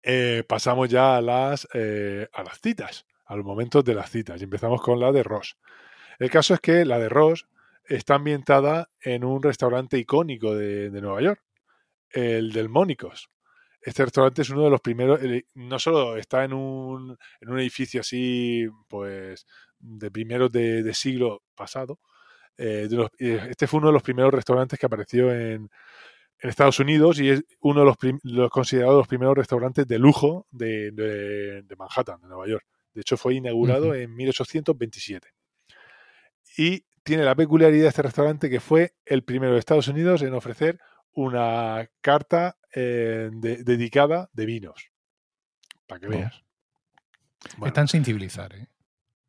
[0.03, 4.41] eh, pasamos ya a las, eh, a las citas, a los momentos de las citas.
[4.41, 5.57] Y empezamos con la de Ross.
[6.19, 7.47] El caso es que la de Ross
[7.85, 11.41] está ambientada en un restaurante icónico de, Nueva York,
[12.11, 13.31] el del Mónicos.
[13.81, 15.21] Este restaurante es uno de los primeros,
[15.55, 19.47] no solo está en un, en un edificio así, pues,
[19.79, 21.99] de primeros de, de siglo pasado,
[22.59, 22.89] eh,
[23.19, 25.71] eh, este fue uno de los primeros restaurantes que apareció en,
[26.41, 30.47] en Estados Unidos y es uno de los, los considerados los primeros restaurantes de lujo
[30.51, 32.67] de- de Manhattan, de Nueva York.
[33.01, 35.33] De hecho, fue inaugurado en 1827.
[36.59, 40.35] Y tiene la peculiaridad de este restaurante que fue el primero de Estados Unidos en
[40.35, 40.79] ofrecer
[41.13, 44.91] una carta eh, de- dedicada de vinos.
[45.87, 46.11] Para que Oh.
[46.11, 46.43] veas.
[47.57, 48.69] Bueno, Están sin civilizar, ¿eh?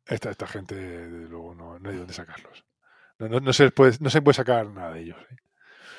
[0.06, 2.64] esta, esta gente, desde luego, no, no hay dónde sacarlos.
[3.18, 5.16] No, no- no se puede, no se puede sacar nada de ellos.
[5.30, 5.36] ¿eh?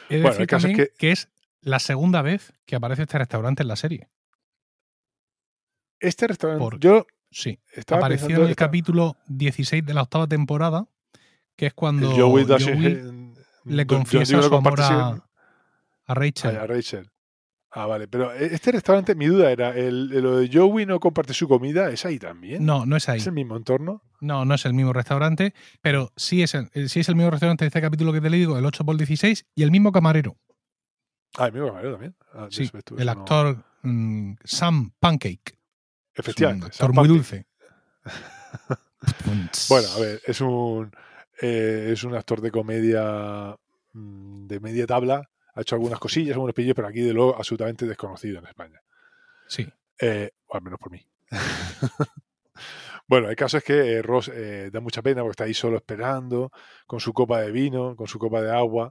[0.10, 1.12] He de Bueno, decir el caso es que- que...
[1.12, 1.30] es
[1.62, 4.10] la segunda vez que aparece este restaurante en la serie.
[6.00, 7.60] Este restaurante, yo Sí.
[7.74, 10.88] estaba Apareció en el esta- capítulo 16 de la octava temporada,
[11.56, 13.24] que es cuando Joey Joey
[13.65, 15.24] le confiesa su amor a,
[16.06, 16.56] a Rachel.
[16.58, 17.10] Ah, a Rachel.
[17.76, 18.08] Ah, vale.
[18.08, 21.89] Pero eh, este restaurante, mi duda era, el, lo de Joey no comparte su comida,
[21.89, 22.63] ¿es ahí también?
[22.63, 23.17] No, no es ahí.
[23.17, 24.04] ¿Es el mismo entorno?
[24.22, 27.32] No, no es el mismo restaurante, pero sí es el, eh, sí es el mismo
[27.32, 29.91] restaurante de este capítulo que te le digo, el 8 por 16, y el mismo
[29.91, 30.38] camarero.
[31.36, 32.15] Ah, el mismo camarero también.
[32.34, 35.58] Ah, Sí, eso, esto- el no- actor mm, Sam Pancake.
[36.13, 36.65] Es un Efectivamente.
[36.67, 37.45] actor muy dulce.
[39.67, 40.89] Bueno, a ver, es un,
[41.41, 43.54] eh, es un actor de comedia
[43.91, 45.30] mm, de media tabla.
[45.56, 48.82] Ha hecho algunas cosillas, algunos pillos, pero aquí de luego absolutamente desconocido en España.
[49.47, 49.67] Sí.
[49.99, 51.06] Eh, o al menos por mí.
[53.08, 54.32] bueno, el caso es que eh, Ross
[54.71, 56.52] da mucha pena porque está ahí solo esperando,
[56.88, 58.89] con su copa de vino, con su copa de agua.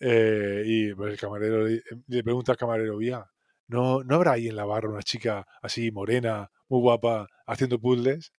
[0.00, 3.30] y pues, el camarero le, le pregunta al camarero, "Oiga,
[3.68, 8.32] ¿no, ¿no habrá ahí en la barra una chica así morena, muy guapa, haciendo puzzles?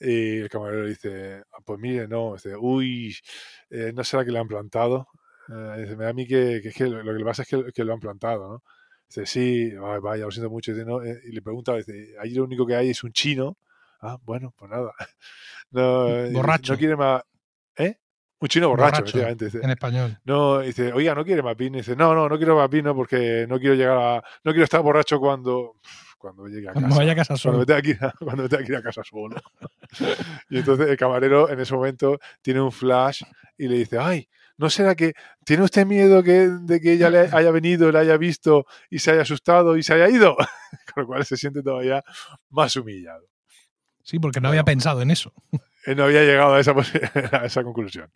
[0.00, 3.16] Y el camarero dice, "Ah, pues mire, no, dice, uy,
[3.70, 5.08] eh, ¿no será que le han plantado?
[5.48, 7.42] Eh, dice, me da a mí que, que es que lo, lo que le pasa
[7.42, 8.62] es que, que lo han plantado, ¿no?
[9.08, 10.72] Dice, sí, ay, vaya, lo siento mucho.
[10.72, 13.56] Dice, "No", eh, y le pregunta, dice, ahí lo único que hay es un chino.
[14.00, 14.92] Ah, bueno, pues nada.
[15.70, 16.72] No, Borracho.
[16.74, 17.22] No quiere más.
[17.78, 17.96] ¿Eh?
[18.38, 19.46] Un chino borracho, efectivamente.
[19.46, 20.18] Dice, En español.
[20.24, 21.78] no, dice, oiga, no quiere más vino.
[21.78, 24.14] Dice, no, no, no quiero más vino porque no quiero llegar a.
[24.44, 25.76] No quiero estar borracho cuando.
[26.18, 26.98] Cuando llegue a Cuando casa.
[27.00, 27.58] vaya a casa Cuando solo.
[27.58, 29.36] me tenga que ir a, cuando me tenga que ir a casa solo.
[30.50, 33.22] y entonces el camarero en ese momento tiene un flash
[33.58, 35.12] y le dice, ay, ¿no será que
[35.44, 39.12] tiene usted miedo que, de que ella le haya venido, le haya visto y se
[39.12, 40.36] haya asustado y se haya ido?
[40.94, 42.02] Con lo cual se siente todavía
[42.50, 43.26] más humillado.
[44.02, 44.72] Sí, porque no había Bueno.
[44.72, 45.32] pensado en eso.
[45.86, 46.72] Él no había llegado a esa,
[47.42, 48.10] a esa conclusión.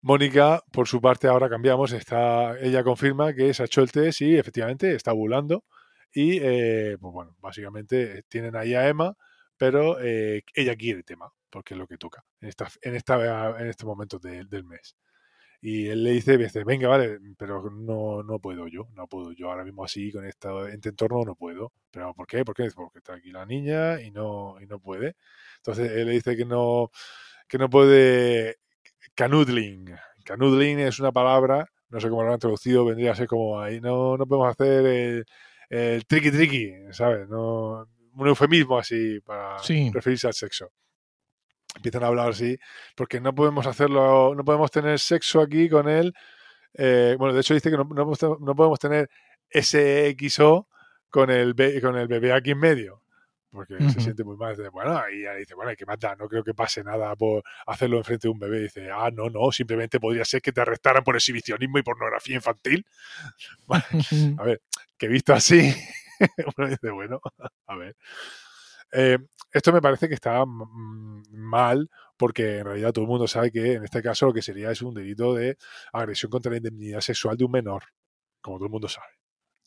[0.00, 1.92] Mónica, por su parte, ahora cambiamos.
[1.92, 5.64] Está, ella confirma que se ha hecho el test y efectivamente está ovulando.
[6.12, 9.14] Y, eh, pues bueno, básicamente tienen ahí a Emma,
[9.56, 13.68] pero eh, ella quiere tema, porque es lo que toca en, esta, en, esta, en
[13.68, 14.96] este momento de- del mes.
[15.64, 19.64] Y él le dice, venga, vale, pero no, no puedo yo, no puedo yo ahora
[19.64, 21.72] mismo así, con esta, en este entorno no puedo.
[21.92, 22.44] ¿Pero por qué?
[22.44, 22.68] ¿Por qué?
[22.74, 25.14] Porque está aquí la niña y no, y no puede.
[25.58, 26.90] Entonces él le dice que no,
[27.46, 28.56] que no puede
[29.14, 29.94] canoodling.
[30.24, 33.80] Canoodling es una palabra, no sé cómo lo han traducido, vendría a ser como ahí,
[33.80, 35.24] no, no podemos hacer el,
[35.70, 37.28] el tricky tricky, ¿sabes?
[37.28, 39.90] No, un eufemismo así para Sí.
[39.92, 40.72] referirse al sexo.
[41.76, 42.58] Empiezan a hablar así,
[42.94, 46.14] porque no podemos hacerlo, no podemos tener sexo aquí con él.
[46.74, 49.10] eh, bueno, de hecho dice que no, no podemos- no podemos tener
[49.50, 50.68] SXO
[51.10, 53.02] con el, con el bebé aquí en medio
[53.52, 54.00] porque se Ujú.
[54.00, 54.56] siente muy mal.
[54.70, 57.98] Bueno, y ella dice, bueno, hay que matar, no creo que pase nada por hacerlo
[57.98, 58.60] enfrente de un bebé.
[58.60, 62.86] Dice, ah, no, no, simplemente podría ser que te arrestaran por exhibicionismo y pornografía infantil.
[64.38, 64.62] A ver,
[64.96, 65.74] que visto así,
[66.56, 67.20] uno dice, bueno,
[67.66, 67.94] a ver.
[68.92, 69.18] Eh,
[69.52, 73.84] esto me parece que está mal porque en realidad todo el mundo sabe que en
[73.84, 75.56] este caso lo que sería es un delito de
[75.92, 77.84] agresión contra la indemnidad sexual de un menor,
[78.40, 79.08] como todo el mundo sabe.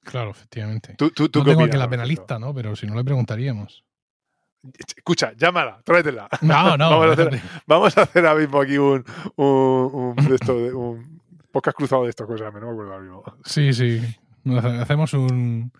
[0.04, 0.96] Claro, efectivamente.
[0.98, 2.54] ¿Tú, tú, tú No tengo opinas aquí la penalista, ¿no?
[2.54, 3.84] Pero si no le preguntaríamos.
[4.98, 6.28] Escucha, llámala, tráetela.
[6.42, 6.90] No, no.
[7.00, 9.04] vamos, a hacer, vamos a hacer ahora mismo aquí un,
[9.36, 13.24] un, un, de esto, un podcast cruzado de estas cosas, no me acuerdo ahora mismo.
[13.44, 14.02] Sí, sí.
[14.80, 15.72] Hacemos un.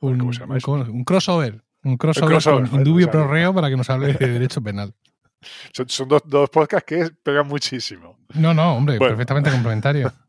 [0.00, 0.92] Un, ¿Cómo se llama un- eso?
[0.92, 1.64] un crossover.
[1.84, 3.24] Un crossover, crossover, con Indubio no sabía.
[3.26, 4.94] Pro Reo para que nos hable de derecho penal.
[5.72, 8.18] Son, son dos, dos podcasts que pegan muchísimo.
[8.34, 9.12] No, no, hombre, Bueno.
[9.12, 10.12] perfectamente complementario.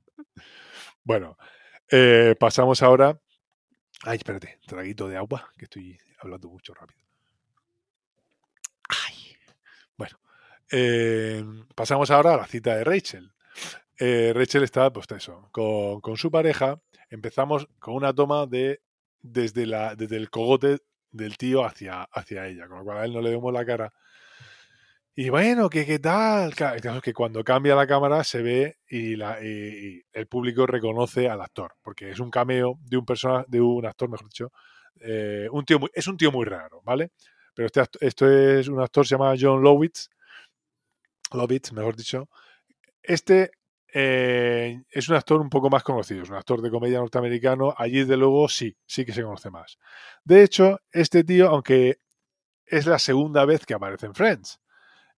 [1.02, 1.38] Bueno,
[1.90, 3.20] eh, pasamos ahora.
[4.04, 7.02] Ay, espérate, traguito de agua, que estoy hablando mucho rápido.
[8.90, 9.36] Ay.
[9.98, 10.20] Bueno,
[10.72, 13.34] eh, pasamos ahora a la cita de Rachel.
[13.98, 16.80] Eh, Rachel está, pues eso, con, con su pareja.
[17.10, 18.82] Empezamos con una toma de
[19.22, 20.78] desde, la, desde el cogote
[21.12, 23.94] del tío hacia, hacia ella, con lo cual a él no le vemos la cara.
[25.16, 26.56] Y bueno, ¿qué, qué tal?
[26.56, 29.16] Claro que cuando cambia la cámara se ve y,
[30.14, 34.10] el público reconoce al actor, porque es un cameo de un persona, de un actor,
[34.10, 34.52] mejor dicho,
[35.02, 37.12] eh, un tío muy- es un tío muy raro, ¿vale?
[37.54, 40.10] Pero este, esto es un actor se llama John Lovitz,
[41.34, 42.30] Lovitz, mejor dicho.
[43.04, 43.52] Este
[43.94, 48.04] eh, es un actor un poco más conocido, es un actor de comedia norteamericano, allí
[48.04, 49.78] de luego sí, sí que se conoce más.
[50.24, 52.00] De hecho, este tío, aunque
[52.66, 54.60] es la segunda vez que aparece en Friends,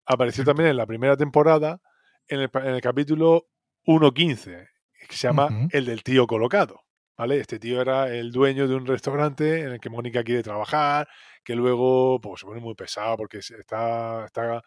[0.05, 1.81] apareció también en la primera temporada,
[2.27, 3.47] en el, en el capítulo
[3.85, 4.69] 1.15,
[5.07, 5.67] que se llama.
[5.71, 6.81] El del tío colocado.
[7.17, 7.39] ¿Vale?
[7.39, 11.07] Este tío era el dueño de un restaurante en el que Mónica quiere trabajar,
[11.43, 14.63] que luego pues, se pone muy pesado porque está, está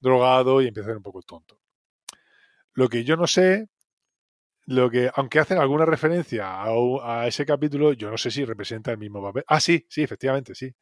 [0.00, 1.58] drogado y empieza a ser un poco tonto.
[2.74, 3.68] Lo que yo no sé,
[4.66, 8.98] lo que, aunque hacen alguna referencia a, ese capítulo, yo no sé si representa el
[8.98, 9.44] mismo papel.
[9.46, 10.74] Ah, sí, sí, efectivamente, sí.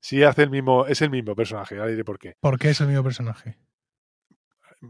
[0.00, 2.34] Sí hace el mismo, es el mismo personaje, ya diré por qué.
[2.40, 3.58] ¿Por qué es el mismo personaje?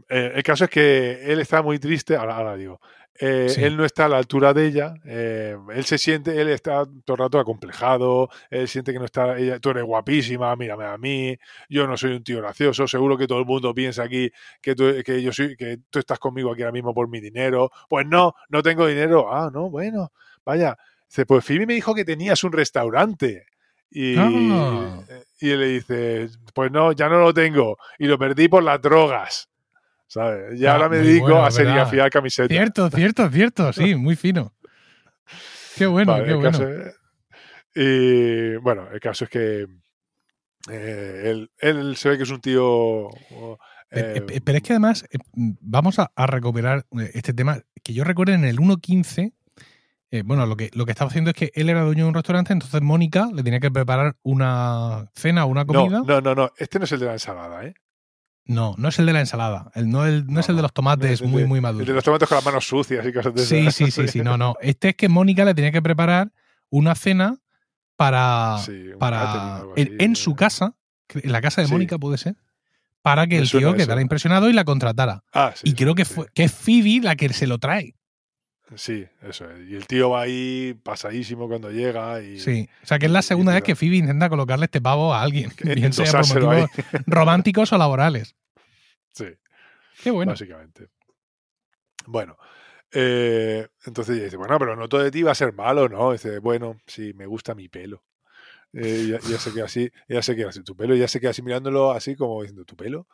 [0.09, 2.81] Eh, el caso es que él está muy triste, ahora, ahora digo,
[3.19, 3.63] eh, Sí.
[3.63, 7.15] él no está a la altura de ella, eh, él se siente, él está todo
[7.15, 11.37] el rato acomplejado, él siente que no está, ella, tú eres guapísima, mírame a mí,
[11.69, 14.29] yo no soy un tío gracioso, seguro que todo el mundo piensa aquí
[14.61, 17.71] que tú, que yo soy, que tú estás conmigo aquí ahora mismo por mi dinero,
[17.89, 20.11] pues no, no tengo dinero, ah, no, bueno,
[20.45, 20.75] vaya,
[21.07, 23.45] dice, pues Phoebe me dijo que tenías un restaurante.
[23.89, 24.99] Y, Ah.
[25.39, 27.77] y él le dice, pues no, ya no lo tengo.
[27.97, 29.47] Y lo perdí por las drogas.
[30.15, 30.57] ¿Sabes?
[30.61, 32.47] Y Ah, ahora me dedico bueno, a serigrafiar camisetas.
[32.55, 34.53] Cierto, cierto, cierto, sí, muy fino.
[35.75, 36.57] Qué bueno, Vale, qué bueno.
[36.57, 36.95] es-
[37.75, 39.67] y bueno, el caso es que
[40.71, 43.09] eh, él, él se ve que es un tío.
[43.09, 43.59] Eh,
[43.91, 48.31] eh, eh, Pero es que además, vamos a, a recuperar este tema, que yo recuerdo
[48.33, 49.33] en el 1.15,
[50.11, 52.13] eh, bueno, lo que, lo que estaba haciendo es que él era dueño de un
[52.15, 55.99] restaurante, entonces Mónica le tenía que preparar una cena o una comida.
[55.99, 57.73] no, no, no, no, este no es el de la ensalada, ¿eh?
[58.47, 60.61] No, no es el de la ensalada, el, no, el, no No, es el de
[60.61, 61.87] los tomates muy, de- muy El de maduros.
[61.89, 63.75] los tomates con las manos sucias y cosas de Sí, esas.
[63.75, 64.55] sí, sí, sí, no, no.
[64.61, 66.31] Este es que Mónica le tenía que preparar
[66.69, 67.37] una cena
[67.95, 70.15] para, Sí, para en, en eh.
[70.15, 70.75] su casa,
[71.13, 71.73] en la casa de Sí.
[71.73, 72.35] Mónica puede ser,
[73.01, 73.77] para que Me el tío eso.
[73.77, 75.23] quedara impresionado y la contratara.
[75.33, 77.94] Ah, sí, y creo que, fue, que es Phoebe la que se lo trae.
[78.73, 79.69] Sí, eso es.
[79.69, 82.39] Y el tío va ahí pasadísimo cuando llega y.
[82.39, 82.67] Sí.
[82.81, 85.21] O sea, que es la segunda vez que da- Phoebe intenta colocarle este pavo a
[85.21, 86.65] alguien, que bien sea por ahí.
[87.05, 88.35] románticos o laborales.
[89.11, 89.27] Sí.
[90.03, 90.31] Qué bueno.
[90.31, 90.87] básicamente.
[92.07, 92.37] Bueno,
[92.91, 96.11] eh, entonces ella dice, bueno, pero no todo de ti va a ser malo, ¿no?
[96.11, 98.03] Dice, bueno, sí, me gusta mi pelo.
[98.73, 101.29] Eh, ya, ya se queda así, ella se queda así, tu pelo, ya se queda
[101.31, 103.07] así mirándolo así como diciendo, ¿tu pelo?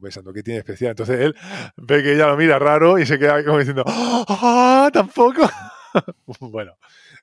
[0.00, 0.90] Pensando, ¿qué tiene especial?
[0.90, 1.34] Entonces él
[1.76, 5.48] ve que ella lo mira raro y se queda como diciendo, ¡ah, tampoco!
[6.40, 6.76] bueno,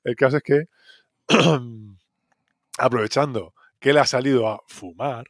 [0.04, 0.64] el caso es que
[2.78, 5.26] aprovechando que él ha salido a fumar,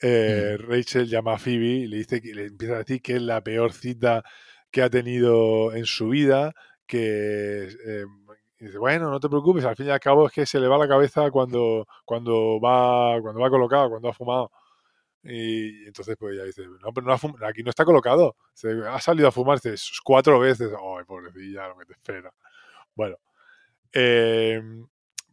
[0.00, 3.22] eh, Rachel llama a Phoebe y le dice que le empieza a decir que es
[3.22, 4.22] la peor cita
[4.70, 6.52] que ha tenido en su vida,
[6.86, 8.04] que eh,
[8.60, 10.68] y dice, bueno, no te preocupes, al fin y al cabo es que se le
[10.68, 14.50] va la cabeza cuando, cuando va cuando va colocado, cuando ha fumado.
[15.22, 18.36] Y entonces pues ella dice, no, pero no ha aquí no está colocado.
[18.54, 20.70] Dice, ha salido a fumar dice, cuatro veces.
[20.72, 22.32] Ay, pobrecilla, lo que te espera.
[22.94, 23.16] Bueno,
[23.92, 24.62] eh,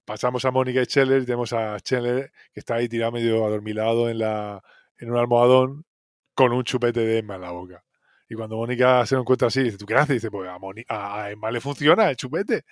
[0.06, 4.20] pasamos a Mónica y Scheller tenemos a Scheller que está ahí tirado medio adormilado en,
[4.20, 4.62] la,
[4.98, 5.86] en un almohadón
[6.34, 7.84] con un chupete de Emma en la boca.
[8.30, 10.16] Y cuando Mónica se lo encuentra así, dice, ¿tú qué haces?
[10.16, 12.64] Dice, pues a, Moni- a Emma le funciona el chupete.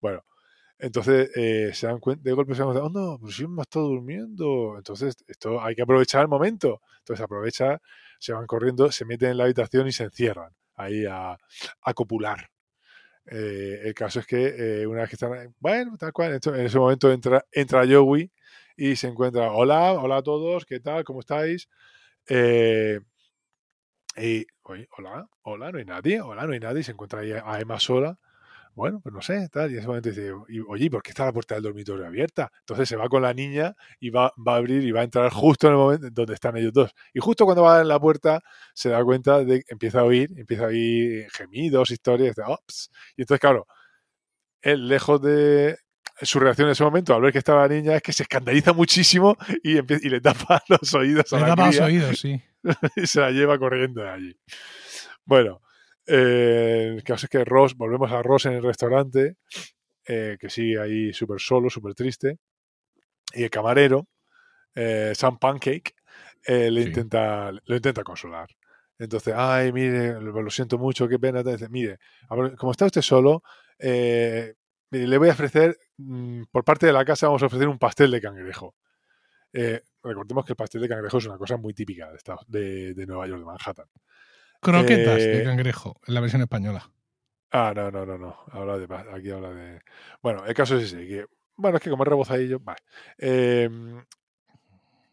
[0.00, 0.24] Bueno,
[0.80, 3.62] entonces eh, se dan cuenta, de golpe se dan cuenta, oh no, pero si Emma
[3.62, 4.76] está durmiendo.
[4.78, 6.80] Entonces esto hay que aprovechar el momento.
[6.98, 7.80] Entonces aprovecha,
[8.18, 11.36] se van corriendo, se meten en la habitación y se encierran ahí a,
[11.82, 12.50] a copular.
[13.26, 16.78] Eh, el caso es que eh, una vez que están, bueno, tal cual, en ese
[16.78, 18.30] momento entra, entra Joey
[18.76, 21.04] y se encuentra, hola, hola a todos, ¿qué tal?
[21.04, 21.68] ¿Cómo estáis?
[24.16, 27.60] Y, oye, hola, hola, no hay nadie, hola, no hay nadie, se encuentra ahí a
[27.60, 28.18] Emma sola.
[28.74, 31.10] Bueno, pues no sé, tal, y en ese momento dice, y, oye, ¿y ¿por qué
[31.10, 32.50] está la puerta del dormitorio abierta?
[32.60, 35.30] Entonces se va con la niña y va, va a abrir y va a entrar
[35.30, 36.90] justo en el momento en donde están ellos dos.
[37.12, 38.40] Y justo cuando va en la puerta
[38.72, 42.90] se da cuenta de que empieza a oír, empieza a oír gemidos, historias, de, "Ops".
[43.16, 43.66] y entonces, claro,
[44.62, 45.76] él lejos de
[46.22, 48.72] su reacción en ese momento al ver que estaba la niña es que se escandaliza
[48.72, 52.40] muchísimo y, y le tapa los oídos a Le la tapa los oídos, sí.
[52.96, 54.36] y se la lleva corriendo de allí.
[55.24, 55.62] Bueno,
[56.10, 59.36] eh, el caso es que Ross, volvemos a Ross en el restaurante,
[60.06, 62.38] eh, que sigue ahí súper solo, súper triste,
[63.32, 64.08] y el camarero,
[64.74, 65.94] eh, Sam Pancake,
[66.46, 66.88] eh, le, Sí.
[66.88, 68.48] intenta, lo intenta consolar.
[68.98, 71.42] Entonces, ay, mire, lo, siento mucho, qué pena.
[71.42, 71.98] Dice, mire,
[72.58, 73.42] como está usted solo,
[73.78, 74.54] le
[75.18, 78.20] voy a ofrecer, mm, por parte de la casa, vamos a ofrecer un pastel de
[78.20, 78.74] cangrejo.
[80.02, 82.10] Recordemos que el pastel de cangrejo es una cosa muy típica
[82.48, 83.86] de, de Nueva York, de Manhattan.
[84.60, 86.90] Croquetas Eh, de cangrejo, en la versión española.
[87.50, 88.36] Ah, no, no, no, no.
[88.52, 89.80] Habla de, aquí habla de.
[90.22, 91.26] Bueno, el caso es ese, que.
[91.56, 92.78] Bueno, es que como es rebozadillo, vale.
[93.18, 93.68] Eh,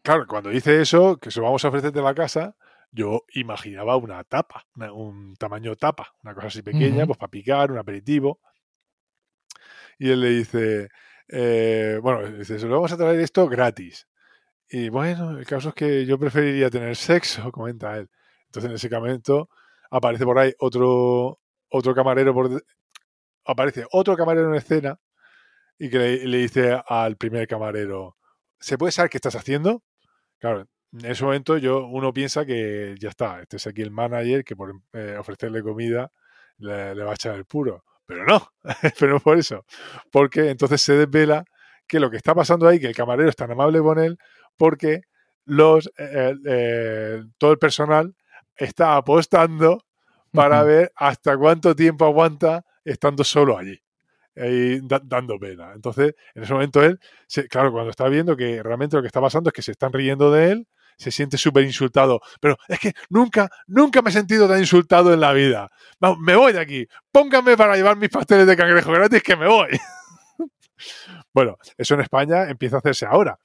[0.02, 2.54] claro, cuando dice eso, que se lo vamos a ofrecer de la casa,
[2.90, 7.78] yo imaginaba una tapa, un tamaño tapa, una cosa así pequeña, pues para picar, un
[7.78, 8.40] aperitivo.
[9.98, 10.88] Y él le dice,
[11.28, 14.06] eh, bueno, dice, se lo vamos a traer esto gratis.
[14.70, 18.08] Y bueno, el caso es que yo preferiría tener sexo, comenta él.
[18.48, 19.48] Entonces en ese momento
[19.90, 21.38] aparece por ahí otro,
[21.70, 22.62] otro camarero, por,
[23.44, 24.98] aparece otro camarero en escena
[25.78, 28.16] y que le, dice al primer camarero,
[28.58, 29.82] ¿se puede saber qué estás haciendo?
[30.38, 34.44] Claro, en ese momento yo, uno piensa que ya está, este es aquí el manager
[34.44, 36.10] que por eh, ofrecerle comida
[36.58, 37.84] le, va a echar el puro.
[38.06, 38.48] Pero no,
[38.98, 39.64] pero no por eso.
[40.10, 41.44] Porque entonces se desvela
[41.86, 44.18] que lo que está pasando ahí, que el camarero es tan amable con él,
[44.56, 45.02] porque
[45.44, 48.14] los, eh, eh, todo el personal
[48.58, 49.84] está apostando
[50.32, 53.80] para ver hasta cuánto tiempo aguanta estando solo allí.
[54.36, 55.72] Ahí dando pena.
[55.74, 57.00] Entonces, en ese momento él,
[57.48, 60.30] claro, cuando está viendo que realmente lo que está pasando es que se están riendo
[60.30, 62.20] de él, se siente súper insultado.
[62.40, 65.70] Pero es que nunca, nunca me he sentido tan insultado en la vida.
[65.98, 66.86] Vamos, me voy de aquí.
[67.10, 69.70] Pónganme para llevar mis pasteles de cangrejo gratis que me voy.
[71.34, 73.38] bueno, eso en España empieza a hacerse ahora.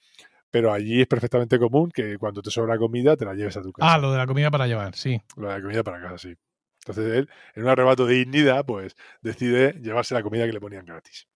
[0.54, 3.74] Pero allí es perfectamente común que cuando te sobra comida te la lleves a tu
[3.74, 3.92] casa.
[3.92, 5.20] Ah, lo de la comida para llevar, sí.
[5.36, 6.36] Lo de la comida para casa, sí.
[6.86, 10.86] Entonces él, en un arrebato de dignidad, pues decide llevarse la comida que le ponían
[10.86, 11.28] gratis.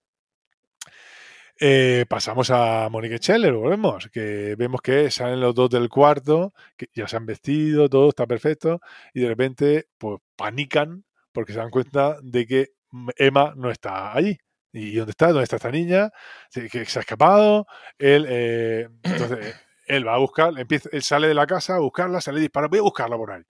[1.58, 6.86] Eh, pasamos a Monique Scheller, volvemos, que vemos que salen los dos del cuarto, que
[6.94, 8.80] ya se han vestido, todo está perfecto,
[9.12, 12.68] y de repente, pues panican porque se dan cuenta de que
[13.16, 14.38] Emma no está allí.
[14.78, 15.28] ¿Y dónde está?
[15.28, 16.10] ¿Dónde está esta niña?
[16.52, 17.66] Que se ha escapado.
[17.98, 22.20] Él, eh, entonces, él va a buscar, empieza, él sale de la casa a buscarla,
[22.20, 23.42] sale y dispara, voy a buscarla por ahí.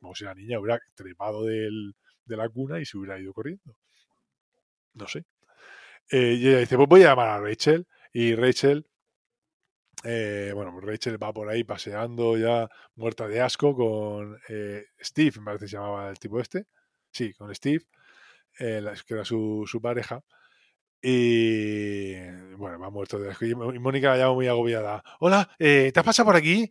[0.00, 3.76] Como si la niña hubiera trepado del, de la cuna y se hubiera ido corriendo.
[4.94, 5.24] No sé.
[6.10, 7.86] Eh, y ella dice, pues voy a llamar a Rachel.
[8.12, 8.86] Y Rachel,
[10.04, 15.32] eh, bueno, pues Rachel va por ahí paseando ya muerta de asco con eh, Steve,
[15.38, 16.66] me parece que se llamaba el tipo este.
[17.10, 17.84] Sí, con Steve,
[18.56, 20.22] que era su, su, pareja.
[21.02, 22.14] Y
[22.56, 23.44] bueno, va muerto de asco.
[23.44, 25.02] Y Mónica la llama muy agobiada.
[25.20, 26.70] Hola, ¿te has pasado por aquí?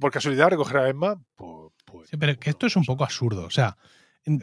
[0.00, 1.20] ¿Por casualidad recoger a Emma?
[1.34, 3.44] Pues, pues, sí, pero que esto es un poco absurdo.
[3.44, 3.76] O sea,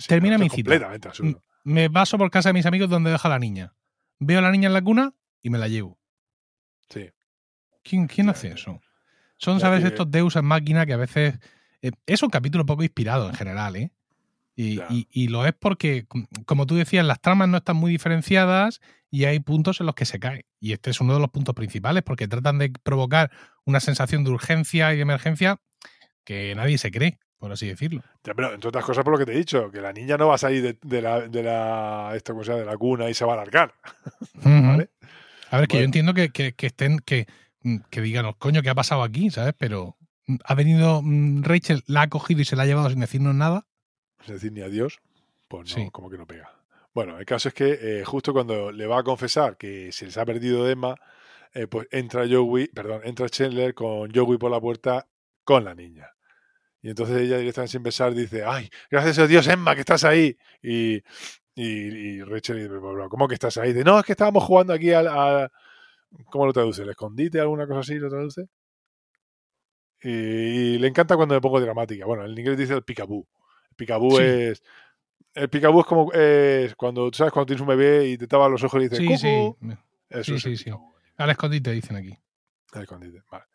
[0.08, 0.70] termina mi cita.
[0.70, 1.44] Completamente absurdo.
[1.64, 3.74] Me paso por casa de mis amigos donde deja la niña
[4.22, 6.00] veo a la niña en la cuna y me la llevo.
[6.90, 7.10] Sí.
[7.84, 8.80] ¿Quién, quién hace eso?
[9.38, 9.84] Son, ¿sabes?
[9.84, 11.40] Estos deus en máquina que a veces.
[11.82, 13.92] Eh, es un capítulo poco inspirado en general, ¿eh?
[14.64, 16.06] Y, y, lo es porque,
[16.46, 20.06] como tú decías, las tramas no están muy diferenciadas y hay puntos en los que
[20.06, 20.46] se cae.
[20.60, 23.32] Y este es uno de los puntos principales porque tratan de provocar
[23.66, 25.60] una sensación de urgencia y de emergencia
[26.24, 28.04] que nadie se cree por así decirlo.
[28.22, 30.36] pero entre otras cosas por lo que te he dicho, que la niña no va
[30.36, 33.34] a salir de, la, de la, esto, cosa, de la cuna y se va a
[33.34, 33.74] alargar.
[35.50, 37.26] A ver, que yo entiendo que, estén, que,
[37.64, 39.32] mm, que digan, coño, ¿qué ha pasado aquí?
[39.32, 39.56] ¿Sabes?
[39.58, 39.98] Pero
[40.28, 43.34] mm, ha venido mm, Rachel, la ha cogido y se la ha llevado sin decirnos
[43.34, 43.66] nada.
[44.26, 45.00] Sin decir ni adiós,
[45.48, 46.54] pues no, como que no pega.
[46.94, 50.18] Bueno, el caso es que eh, justo cuando le va a confesar que se les
[50.18, 50.96] ha perdido Emma,
[51.54, 55.08] eh, pues entra Joey, perdón, entra Chandler con Joey por la puerta
[55.44, 56.10] con la niña.
[56.82, 60.38] Y entonces ella directamente sin besar dice, ay, gracias a Dios, Emma, que estás ahí.
[60.62, 60.98] Y,
[61.56, 62.80] y, y Rachel dice,
[63.10, 63.74] ¿cómo que estás ahí?
[63.74, 65.50] Dice, no, es que estábamos jugando aquí al...
[66.30, 66.84] ¿Cómo lo traduce?
[66.84, 67.40] ¿El escondite?
[67.40, 68.48] ¿Alguna cosa así lo traduce?
[70.04, 72.06] Y, le encanta cuando me pongo dramática.
[72.06, 73.28] Bueno, en inglés dice el picaboo.
[73.82, 74.64] El picaboo es...
[75.34, 77.32] El picaboo es como es cuando, ¿sabes?
[77.32, 79.56] Cuando tienes un bebé y te tapa los ojos y dices, sí, sí.
[80.10, 80.56] Eso sí.
[81.18, 82.18] Al escondite dicen aquí.
[82.74, 83.46] Al escondite, vale.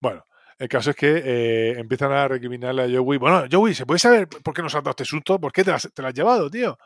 [0.00, 0.26] Bueno,
[0.58, 3.18] el caso es que eh, empiezan a recriminarle a Joey.
[3.18, 5.38] Bueno, Joey, ¿se puede saber por qué nos has dado este susto?
[5.38, 6.78] ¿Por qué te, te lo has llevado, tío?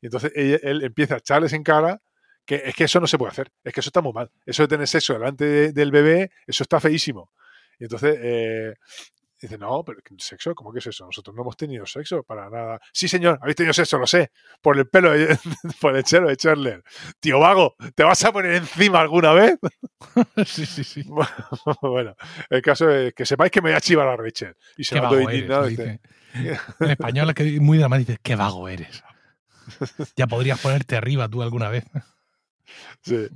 [0.00, 2.00] Y entonces él, empieza a echarles en cara
[2.44, 3.50] que es que eso no se puede hacer.
[3.62, 4.30] Es que eso está muy mal.
[4.46, 7.30] Eso de tener sexo delante del bebé, eso está feísimo.
[7.78, 8.74] Y entonces eh,
[9.40, 11.06] Dice, no, pero sexo, ¿cómo que es eso?
[11.06, 12.80] Nosotros no hemos tenido sexo para nada.
[12.92, 14.32] Sí, señor, habéis tenido sexo, lo sé.
[14.60, 15.12] Por el pelo,
[15.80, 16.82] por el chelo de Charler.
[17.20, 19.58] Tío vago, ¿te vas a poner encima alguna vez?
[20.46, 21.04] sí, sí, sí.
[21.82, 22.16] Bueno,
[22.50, 24.54] el caso es que sepáis que me voy a chivar a Rachel.
[24.76, 26.00] Y se lo dice.
[26.34, 29.04] En español es que muy dramático, dice, qué vago eres.
[30.16, 31.84] Ya podrías ponerte arriba tú alguna vez.
[33.02, 33.28] Sí.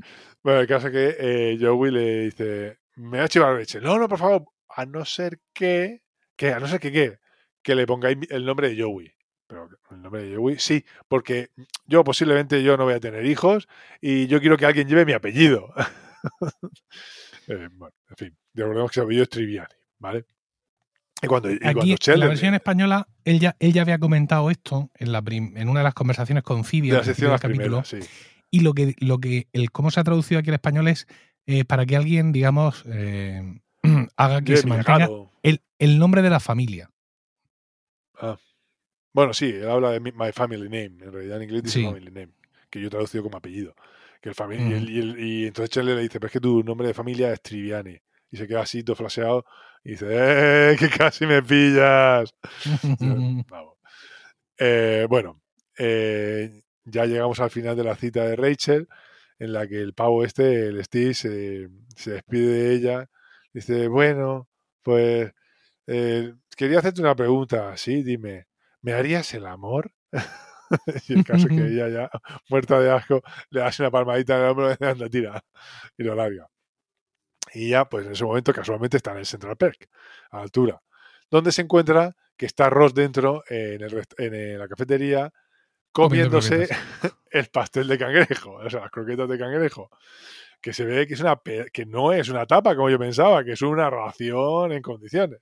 [0.43, 3.83] Bueno, el caso es que eh, Joey le dice, me voy a chivar a Rachel.
[3.83, 4.44] No, no, por favor,
[4.75, 6.02] a no ser que,
[6.37, 7.18] que a no ser que qué,
[7.62, 9.12] que le pongáis el nombre de Joey.
[9.46, 11.50] Pero el nombre de Joey, sí, porque
[11.87, 13.68] yo posiblemente yo no voy a tener hijos
[14.00, 15.73] y yo quiero que alguien lleve mi apellido.
[17.48, 20.27] Eh, bueno, en fin, recordemos que ese apellido es Triviani, ¿vale?
[21.20, 25.25] Y cuando, y Aquí, en la versión española, él ya, había comentado esto en, la
[25.27, 27.83] en una de las conversaciones con Phoebe de la sección del capítulo.
[27.83, 27.98] sí.
[28.54, 31.08] Y lo que, lo que el cómo se ha traducido aquí al español es
[31.46, 33.42] eh, para que alguien, digamos, eh,
[34.17, 35.09] haga que se mantenga
[35.79, 36.90] el, nombre de la familia.
[38.21, 38.38] Ah.
[39.13, 41.05] Bueno, sí, él habla de My Family Name.
[41.05, 41.85] En realidad en inglés dice Sí.
[41.85, 42.33] Family Name,
[42.71, 43.75] que yo he traducido como apellido.
[44.21, 46.40] Que el fami- y, el- y el- y entonces Chandler le dice, pero es que
[46.40, 47.98] tu nombre de familia es Triviani.
[48.31, 49.44] Y se queda así, todo flaseado,
[49.85, 52.33] y dice, ¡eh, que casi me pillas!
[53.50, 53.77] Vamos.
[54.59, 55.42] Eh, bueno,
[55.77, 58.88] eh, ya llegamos al final de la cita de Rachel,
[59.38, 63.11] en la que el pavo este, el Steve, se, se despide de ella.
[63.53, 64.48] Dice, bueno,
[64.83, 65.33] pues
[65.87, 68.46] eh, quería hacerte una pregunta, sí, dime,
[68.81, 69.92] ¿me harías el amor?
[71.09, 72.11] y el caso es que ella ya,
[72.48, 75.44] muerta de asco, le hace una palmadita en el hombro y anda, tira,
[75.96, 76.48] y lo larga.
[77.55, 79.88] Y ya, pues en ese momento casualmente está en el Central Perk,
[80.31, 80.83] a la altura,
[81.31, 85.33] donde se encuentra que está Ross dentro en, el en, eh, la cafetería
[85.92, 86.69] comiéndose
[87.31, 89.90] el pastel de cangrejo, o sea, las croquetas de cangrejo,
[90.63, 91.38] que se ve que es una
[91.73, 95.40] que no es una tapa como yo pensaba, que es una ración en condiciones.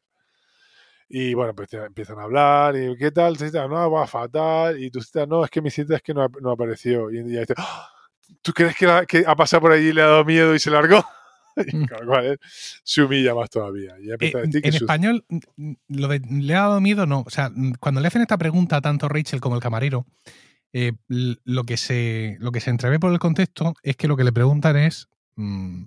[1.08, 3.36] Y bueno, pues empiezan a hablar, y ¿qué tal?
[3.36, 3.66] Cita?
[3.66, 4.80] No, va fatal.
[4.80, 7.10] Y tú cita, no, es que mi cita es que no, no apareció.
[7.10, 7.88] Y ella dice, "Ah,
[8.42, 10.60] ¿tú crees que, la- que ha pasado por allí y le ha dado miedo y
[10.60, 11.04] se largó?
[11.56, 13.94] y claro, cual es, se humilla más todavía.
[14.00, 15.24] Y Eh, empieza a en decir que en su- español,
[15.56, 17.24] mm, lo de le ha dado miedo, no.
[17.26, 20.06] O sea, mm, cuando le hacen esta pregunta tanto Rachel como el camarero,
[20.72, 24.24] eh, lo, que se, lo que se entrevé por el contexto es que lo que
[24.24, 25.84] le preguntan es mm,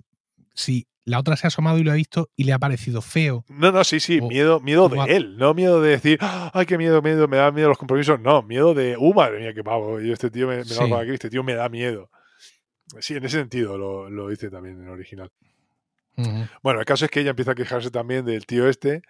[0.54, 3.44] si la otra se ha asomado y lo ha visto y le ha parecido feo.
[3.48, 6.50] No, no, sí, sí, o- miedo, miedo de a- él, no miedo de decir, "Ah,
[6.54, 9.52] ay, qué miedo, miedo, me da miedo los compromisos, no, miedo de, uh, madre mía,
[9.54, 10.74] qué pavo, yo este tío me, me Sí.
[10.88, 12.10] de aquí, este tío me da miedo.
[13.00, 15.30] Sí, en ese sentido lo, lo dice también en original.
[16.16, 16.46] Ujú.
[16.62, 19.02] Bueno, el caso es que ella empieza a quejarse también del tío este,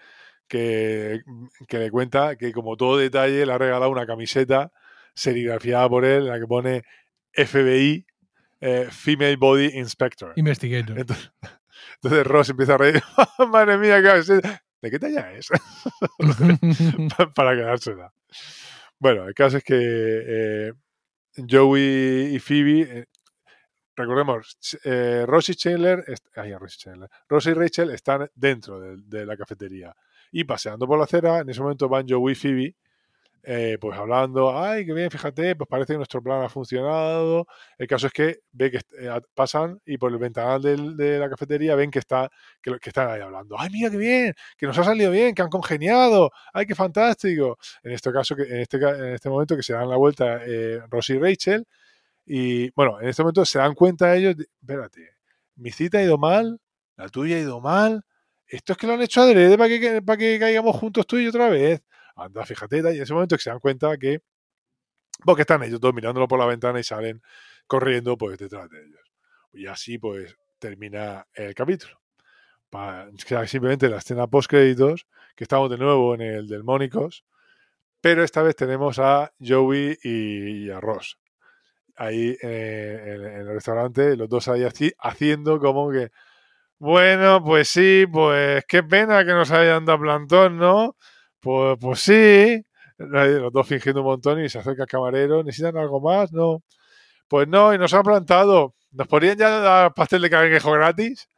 [0.49, 1.21] que,
[1.69, 4.73] que le cuenta que como todo detalle le ha regalado una camiseta
[5.15, 6.83] serigrafiada por él en la que pone
[7.33, 8.07] FBI,
[8.61, 10.33] eh, Female Body Inspector.
[10.37, 10.99] Investigator.
[10.99, 11.33] Entonces,
[11.97, 13.03] entonces Ross empieza a reír,
[13.51, 14.61] madre mía, ¿qué?
[14.85, 15.49] ¿de qué talla es?
[17.35, 18.13] Para quedársela.
[18.99, 20.73] Bueno, el caso es que eh,
[21.37, 23.07] Joey y Phoebe, eh,
[23.97, 26.05] recordemos, eh, Ross y Chandler,
[26.37, 29.95] ay, Ross y Chandler, Ross y Rachel están dentro de, de la cafetería
[30.31, 32.77] y paseando por la acera, en ese momento van Joey y Phoebe,
[33.47, 37.47] eh, pues hablando, ay, qué bien, fíjate, pues parece que nuestro plan ha funcionado.
[37.79, 40.63] El caso es que ve que eh, pasan y por el ventanal
[40.97, 42.31] de la cafetería ven que está
[42.63, 45.43] que, que están ahí hablando, ay, mira qué bien, que nos ha salido bien, que
[45.43, 47.59] han congeniado, ay, qué fantástico.
[47.83, 51.19] En este caso, en este, en este momento que se dan la vuelta eh, y
[51.19, 51.67] Rachel
[52.27, 55.11] y bueno, en este momento se dan cuenta ellos, de, espérate,
[55.57, 56.61] mi cita ha ido mal,
[56.97, 58.05] la tuya ha ido mal,
[58.47, 61.27] esto es que lo han hecho adrede para que, para que caigamos juntos tú y
[61.29, 61.83] otra vez.
[62.17, 64.21] Anda, fíjate, y en ese momento que se dan cuenta que,
[65.25, 67.23] porque están ellos dos mirándolo por la ventana y salen
[67.67, 69.01] corriendo pues detrás de ellos.
[69.53, 72.01] Y así pues termina el capítulo.
[72.71, 75.07] Pa- queda simplemente la escena post créditos,
[75.37, 77.25] que estamos de nuevo en el del Mónicos,
[78.01, 81.19] pero esta vez tenemos a Joey y, a Ross.
[81.97, 86.11] Ahí eh, en, en el restaurante, los dos ahí haci- haciendo como que,
[86.79, 90.97] bueno, pues sí, pues qué pena que nos hayan dado plantón, ¿no?
[91.45, 92.65] Pues, pues sí.
[92.97, 95.45] Los dos fingiendo un montón y se acerca el camarero.
[95.45, 96.33] ¿Necesitan algo más?
[96.33, 96.63] No.
[97.29, 98.75] Pues no, y nos han plantado.
[98.93, 101.29] ¿Nos podrían ya dar pastel de cangrejo gratis?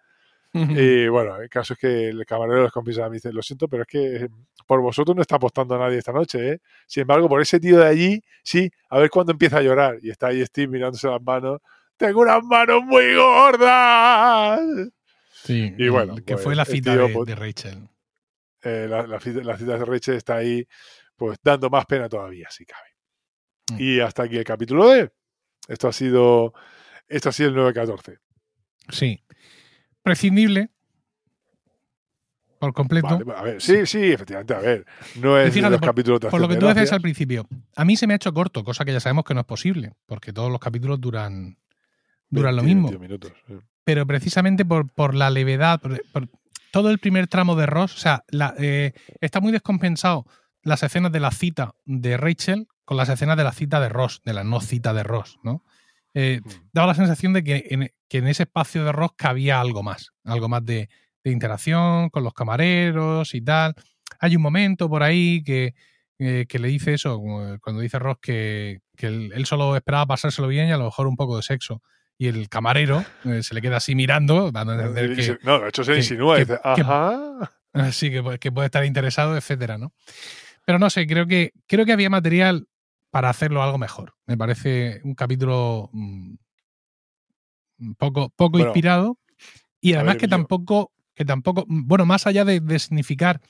[0.52, 3.82] Y bueno, el caso es que el camarero les confiesa, me dice, lo siento, pero
[3.82, 4.28] es que eh,
[4.66, 6.58] por vosotros no está apostando nadie esta noche, ¿eh?
[6.86, 9.98] Sin embargo, por ese tío de allí, sí, a ver cuándo empieza a llorar.
[10.00, 11.60] Y está ahí Steve mirándose las manos.
[11.98, 14.60] Tengo unas manos muy gordas.
[15.44, 17.88] Sí, Y bueno, que pues, fue la cita tío, de, pues, de Rachel.
[18.68, 20.66] Eh, la, la, cita- la cita de Rachel está ahí,
[21.14, 22.88] pues dando más pena todavía, si cabe.
[23.72, 23.76] Mm.
[23.80, 25.12] Y hasta aquí el capítulo de.
[25.68, 26.52] Esto ha sido.
[27.08, 28.18] Esto ha sido el 9-14.
[28.88, 29.22] Sí.
[30.02, 30.70] Prescindible.
[32.58, 33.18] Por completo.
[33.24, 34.86] Vale, a ver, sí, sí, efectivamente, a ver.
[35.20, 37.46] No es de los por- capítulos de Por lo que tú de decías al principio,
[37.76, 39.92] a mí se me ha hecho corto, cosa que ya sabemos que no es posible,
[40.06, 41.58] porque todos los capítulos duran,
[42.30, 42.98] duran lo 20, mismo.
[42.98, 43.32] 22 minutos.
[43.46, 43.54] sí.
[43.84, 46.28] Pero precisamente por, por la levedad, por, por
[46.72, 50.24] todo el primer tramo de Ross, o sea, la- eh, está muy descompensado
[50.62, 54.20] las escenas de la cita de Rachel con las escenas de la cita de Ross,
[54.24, 55.62] de la no cita de Ross, ¿no?
[56.14, 56.48] Eh, Mm.
[56.72, 60.12] daba la sensación de que en, que en ese espacio de Ross cabía algo más,
[60.24, 60.88] algo más de,
[61.24, 63.74] de interacción con los camareros y tal.
[64.20, 65.74] Hay un momento por ahí que,
[66.18, 67.20] eh, que le dice eso,
[67.60, 71.06] cuando dice Ross que, que él, él solo esperaba pasárselo bien y a lo mejor
[71.06, 71.82] un poco de sexo.
[72.18, 75.60] Y el camarero eh, se le queda así mirando, dando a entender Y que, no,
[75.60, 76.36] de hecho se que- insinúa.
[76.36, 77.52] que- dice, ajá.
[77.92, 79.92] Sí, que, pu- que puede estar interesado, etcétera, ¿no?
[80.64, 82.68] Pero no sé, creo que, creo que había material
[83.10, 84.14] para hacerlo algo mejor.
[84.26, 86.34] Me parece un capítulo mm,
[87.80, 89.18] un poco, poco Bueno, inspirado
[89.80, 93.40] y además ver, que yo- tampoco, que tampoco, bueno, más allá de, de significar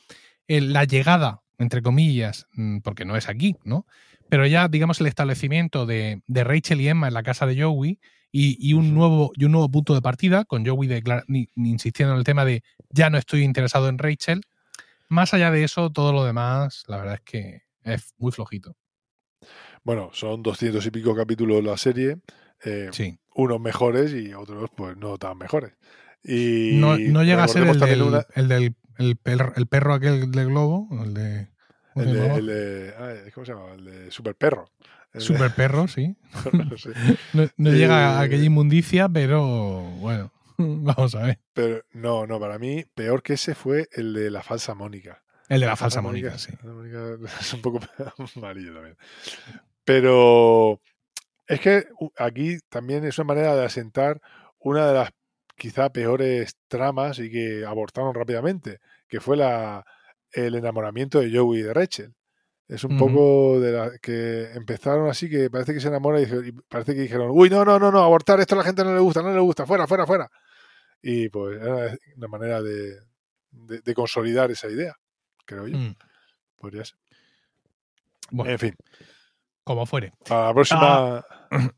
[0.49, 3.87] eh, la llegada entre comillas, mm, porque no es aquí, ¿no?
[4.29, 7.99] Pero ya, digamos, el establecimiento de, de Rachel y Emma en la casa de Joey
[8.39, 11.03] y, un, nuevo, y un nuevo punto de partida, con Joey
[11.57, 14.43] insistiendo en el tema de ya no estoy interesado en Rachel.
[15.09, 18.77] Más allá de eso, todo lo demás, la verdad es que es muy flojito.
[19.85, 22.19] Bueno, son doscientos y pico capítulos la serie.
[22.65, 23.19] Eh, sí.
[23.35, 25.73] Unos mejores y otros, pues, no tan mejores.
[26.25, 31.15] Y no, llega a ser el del, el del el, perro, aquel del globo, el
[31.15, 31.49] de.
[31.95, 33.73] El de, ¿Cómo se llama?
[33.75, 34.67] El de Super Perro.
[35.19, 36.17] Super Perro, sí.
[37.57, 41.41] no, llega a aquella inmundicia, pero bueno, vamos a ver.
[41.53, 45.23] Pero no, no, para mí, peor que ese fue el de la falsa Mónica.
[45.49, 46.53] El de la, falsa Mónica, sí.
[46.63, 47.81] Mónica es un poco
[48.37, 48.97] amarillo también.
[49.85, 50.81] Pero
[51.47, 51.87] es que
[52.19, 54.21] aquí también es una manera de asentar
[54.59, 55.11] una de las
[55.57, 59.85] quizá peores tramas y que abortaron rápidamente, que fue la,
[60.33, 62.15] el enamoramiento de Joey y de Rachel.
[62.69, 66.95] Es un poco de la que empezaron así que parece que se enamora y, parece
[66.95, 69.23] que dijeron, uy, no, no, no, no, abortar, esto a la gente no le gusta,
[69.23, 70.29] no le gusta, fuera, fuera, fuera.
[71.01, 72.97] Y pues era una manera de,
[73.53, 74.97] de, consolidar esa idea,
[75.45, 75.79] creo yo.
[75.79, 75.95] Mm.
[76.57, 76.99] Podría ser.
[78.31, 78.75] Bueno, en fin.
[79.63, 80.13] Como fuere.
[80.29, 81.19] A la próxima.
[81.19, 81.71] Ah.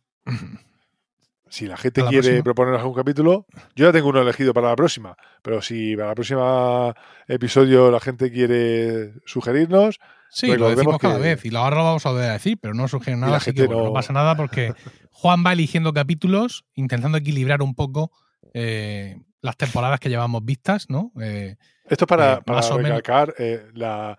[1.50, 5.16] Si la gente quiere proponer algún capítulo, yo ya tengo uno elegido para la próxima,
[5.42, 6.94] pero si para el próximo
[7.26, 9.98] episodio la gente quiere sugerirnos,
[10.30, 13.36] sí, lo decimos cada vez y ahora lo vamos a decir, pero no surge nada,
[13.36, 13.92] así que no...
[13.92, 14.72] pasa nada porque
[15.10, 18.12] Juan va eligiendo capítulos, intentando equilibrar un poco
[18.54, 21.12] eh, las temporadas que llevamos vistas, ¿no?
[21.20, 21.56] Eh,
[21.88, 24.16] esto es para, eh, recalcar eh, la,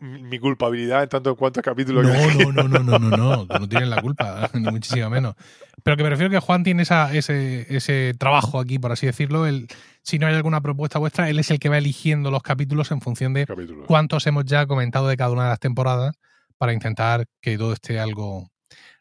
[0.00, 2.12] mi culpabilidad en tanto en cuanto a capítulos no,
[2.52, 5.34] No, no, no, no, no, no, no tienes la culpa, ni muchísimo menos.
[5.82, 9.46] Pero que me refiero que Juan tiene esa, ese, ese trabajo aquí, por así decirlo.
[9.46, 9.68] El,
[10.02, 13.00] si no hay alguna propuesta vuestra, él es el que va eligiendo los capítulos en
[13.00, 13.46] función de
[13.86, 16.14] cuántos hemos ya comentado de cada una de las temporadas
[16.58, 18.50] para intentar que todo esté algo,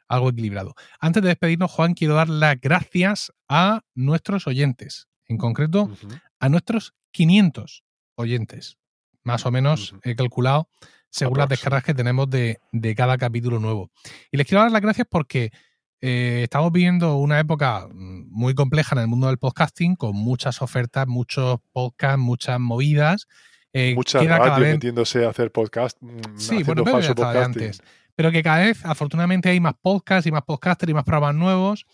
[0.09, 0.75] algo equilibrado.
[0.99, 5.89] Antes de despedirnos, Juan, quiero dar las gracias a nuestros oyentes, en concreto
[6.39, 7.83] a nuestros 500
[8.15, 8.77] oyentes.
[9.23, 10.69] Más o menos he calculado
[11.11, 12.59] según las descargas que tenemos de,
[12.95, 13.91] cada capítulo nuevo.
[14.31, 15.51] Y les quiero dar las gracias porque
[16.01, 20.61] eh, estamos viviendo una época mm, muy compleja en el mundo del podcasting, con muchas
[20.61, 23.27] ofertas, muchos podcasts, muchas movidas.
[23.73, 25.97] Eh, radios metiéndose a hacer podcast.
[26.01, 27.81] Mm, sí, bueno, ya antes.
[28.19, 31.85] Pero que cada vez, afortunadamente, hay más podcasts y más podcasters y más programas nuevos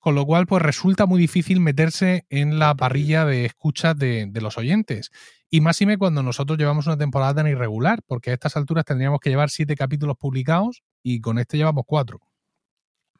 [0.00, 4.58] con lo cual pues resulta muy difícil meterse en la parrilla de escuchas de, los
[4.58, 5.12] oyentes.
[5.48, 9.20] Y más me cuando nosotros llevamos una temporada tan irregular, porque a estas alturas tendríamos
[9.20, 12.18] que llevar siete capítulos publicados y con este llevamos cuatro.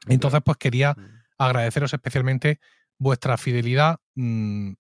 [0.08, 1.22] Entonces, pues quería mm.
[1.38, 2.58] agradeceros especialmente
[3.00, 3.96] vuestra fidelidad.
[4.14, 4.72] Mm,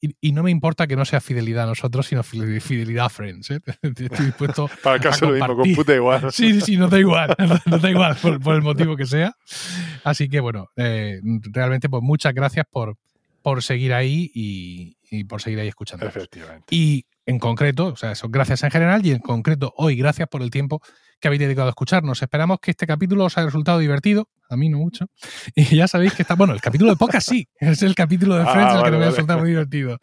[0.00, 3.50] y, no me importa que no sea fidelidad a nosotros, sino fidelidad a Friends.
[3.50, 3.60] ¿eh?
[3.82, 4.68] Estoy dispuesto.
[4.82, 6.32] Para el caso lo mismo, con puta igual.
[6.32, 7.36] Sí, sí, sí, no da igual.
[7.66, 9.36] No da igual por, el motivo que sea.
[10.02, 11.20] Así que bueno, eh,
[11.52, 12.96] realmente, pues muchas gracias por,
[13.42, 16.06] por seguir ahí y, y por seguir ahí escuchando.
[16.06, 16.74] Efectivamente.
[16.74, 20.42] Y en concreto, o sea, eso, gracias en general y en concreto hoy, gracias por
[20.42, 20.80] el tiempo
[21.20, 22.22] que habéis dedicado a escucharnos.
[22.22, 25.06] Esperamos que este capítulo os haya resultado divertido, a mí no mucho.
[25.54, 28.42] Y ya sabéis que está, bueno, el capítulo de podcast sí, es el capítulo de
[28.42, 29.98] ah, Friends el que me ha resultado muy divertido.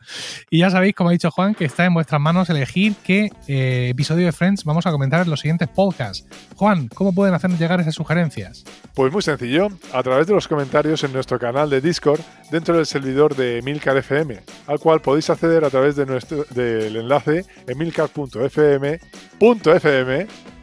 [0.49, 3.89] Y ya sabéis, como ha dicho Juan, que está en vuestras manos elegir qué eh,
[3.89, 6.25] episodio de Friends vamos a comentar en los siguientes podcasts.
[6.55, 8.63] Juan, ¿cómo pueden hacernos llegar esas sugerencias?
[8.93, 12.85] Pues muy sencillo, a través de los comentarios en nuestro canal de Discord dentro del
[12.85, 18.99] servidor de Emilcar FM, al cual podéis acceder a través de nuestro, del enlace emilcar.fm.fm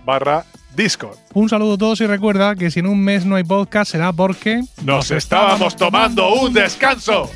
[0.04, 0.44] barra
[0.74, 1.16] Discord.
[1.34, 4.12] Un saludo a todos y recuerda que si en un mes no hay podcast será
[4.12, 7.30] porque nos estábamos tomando un descanso.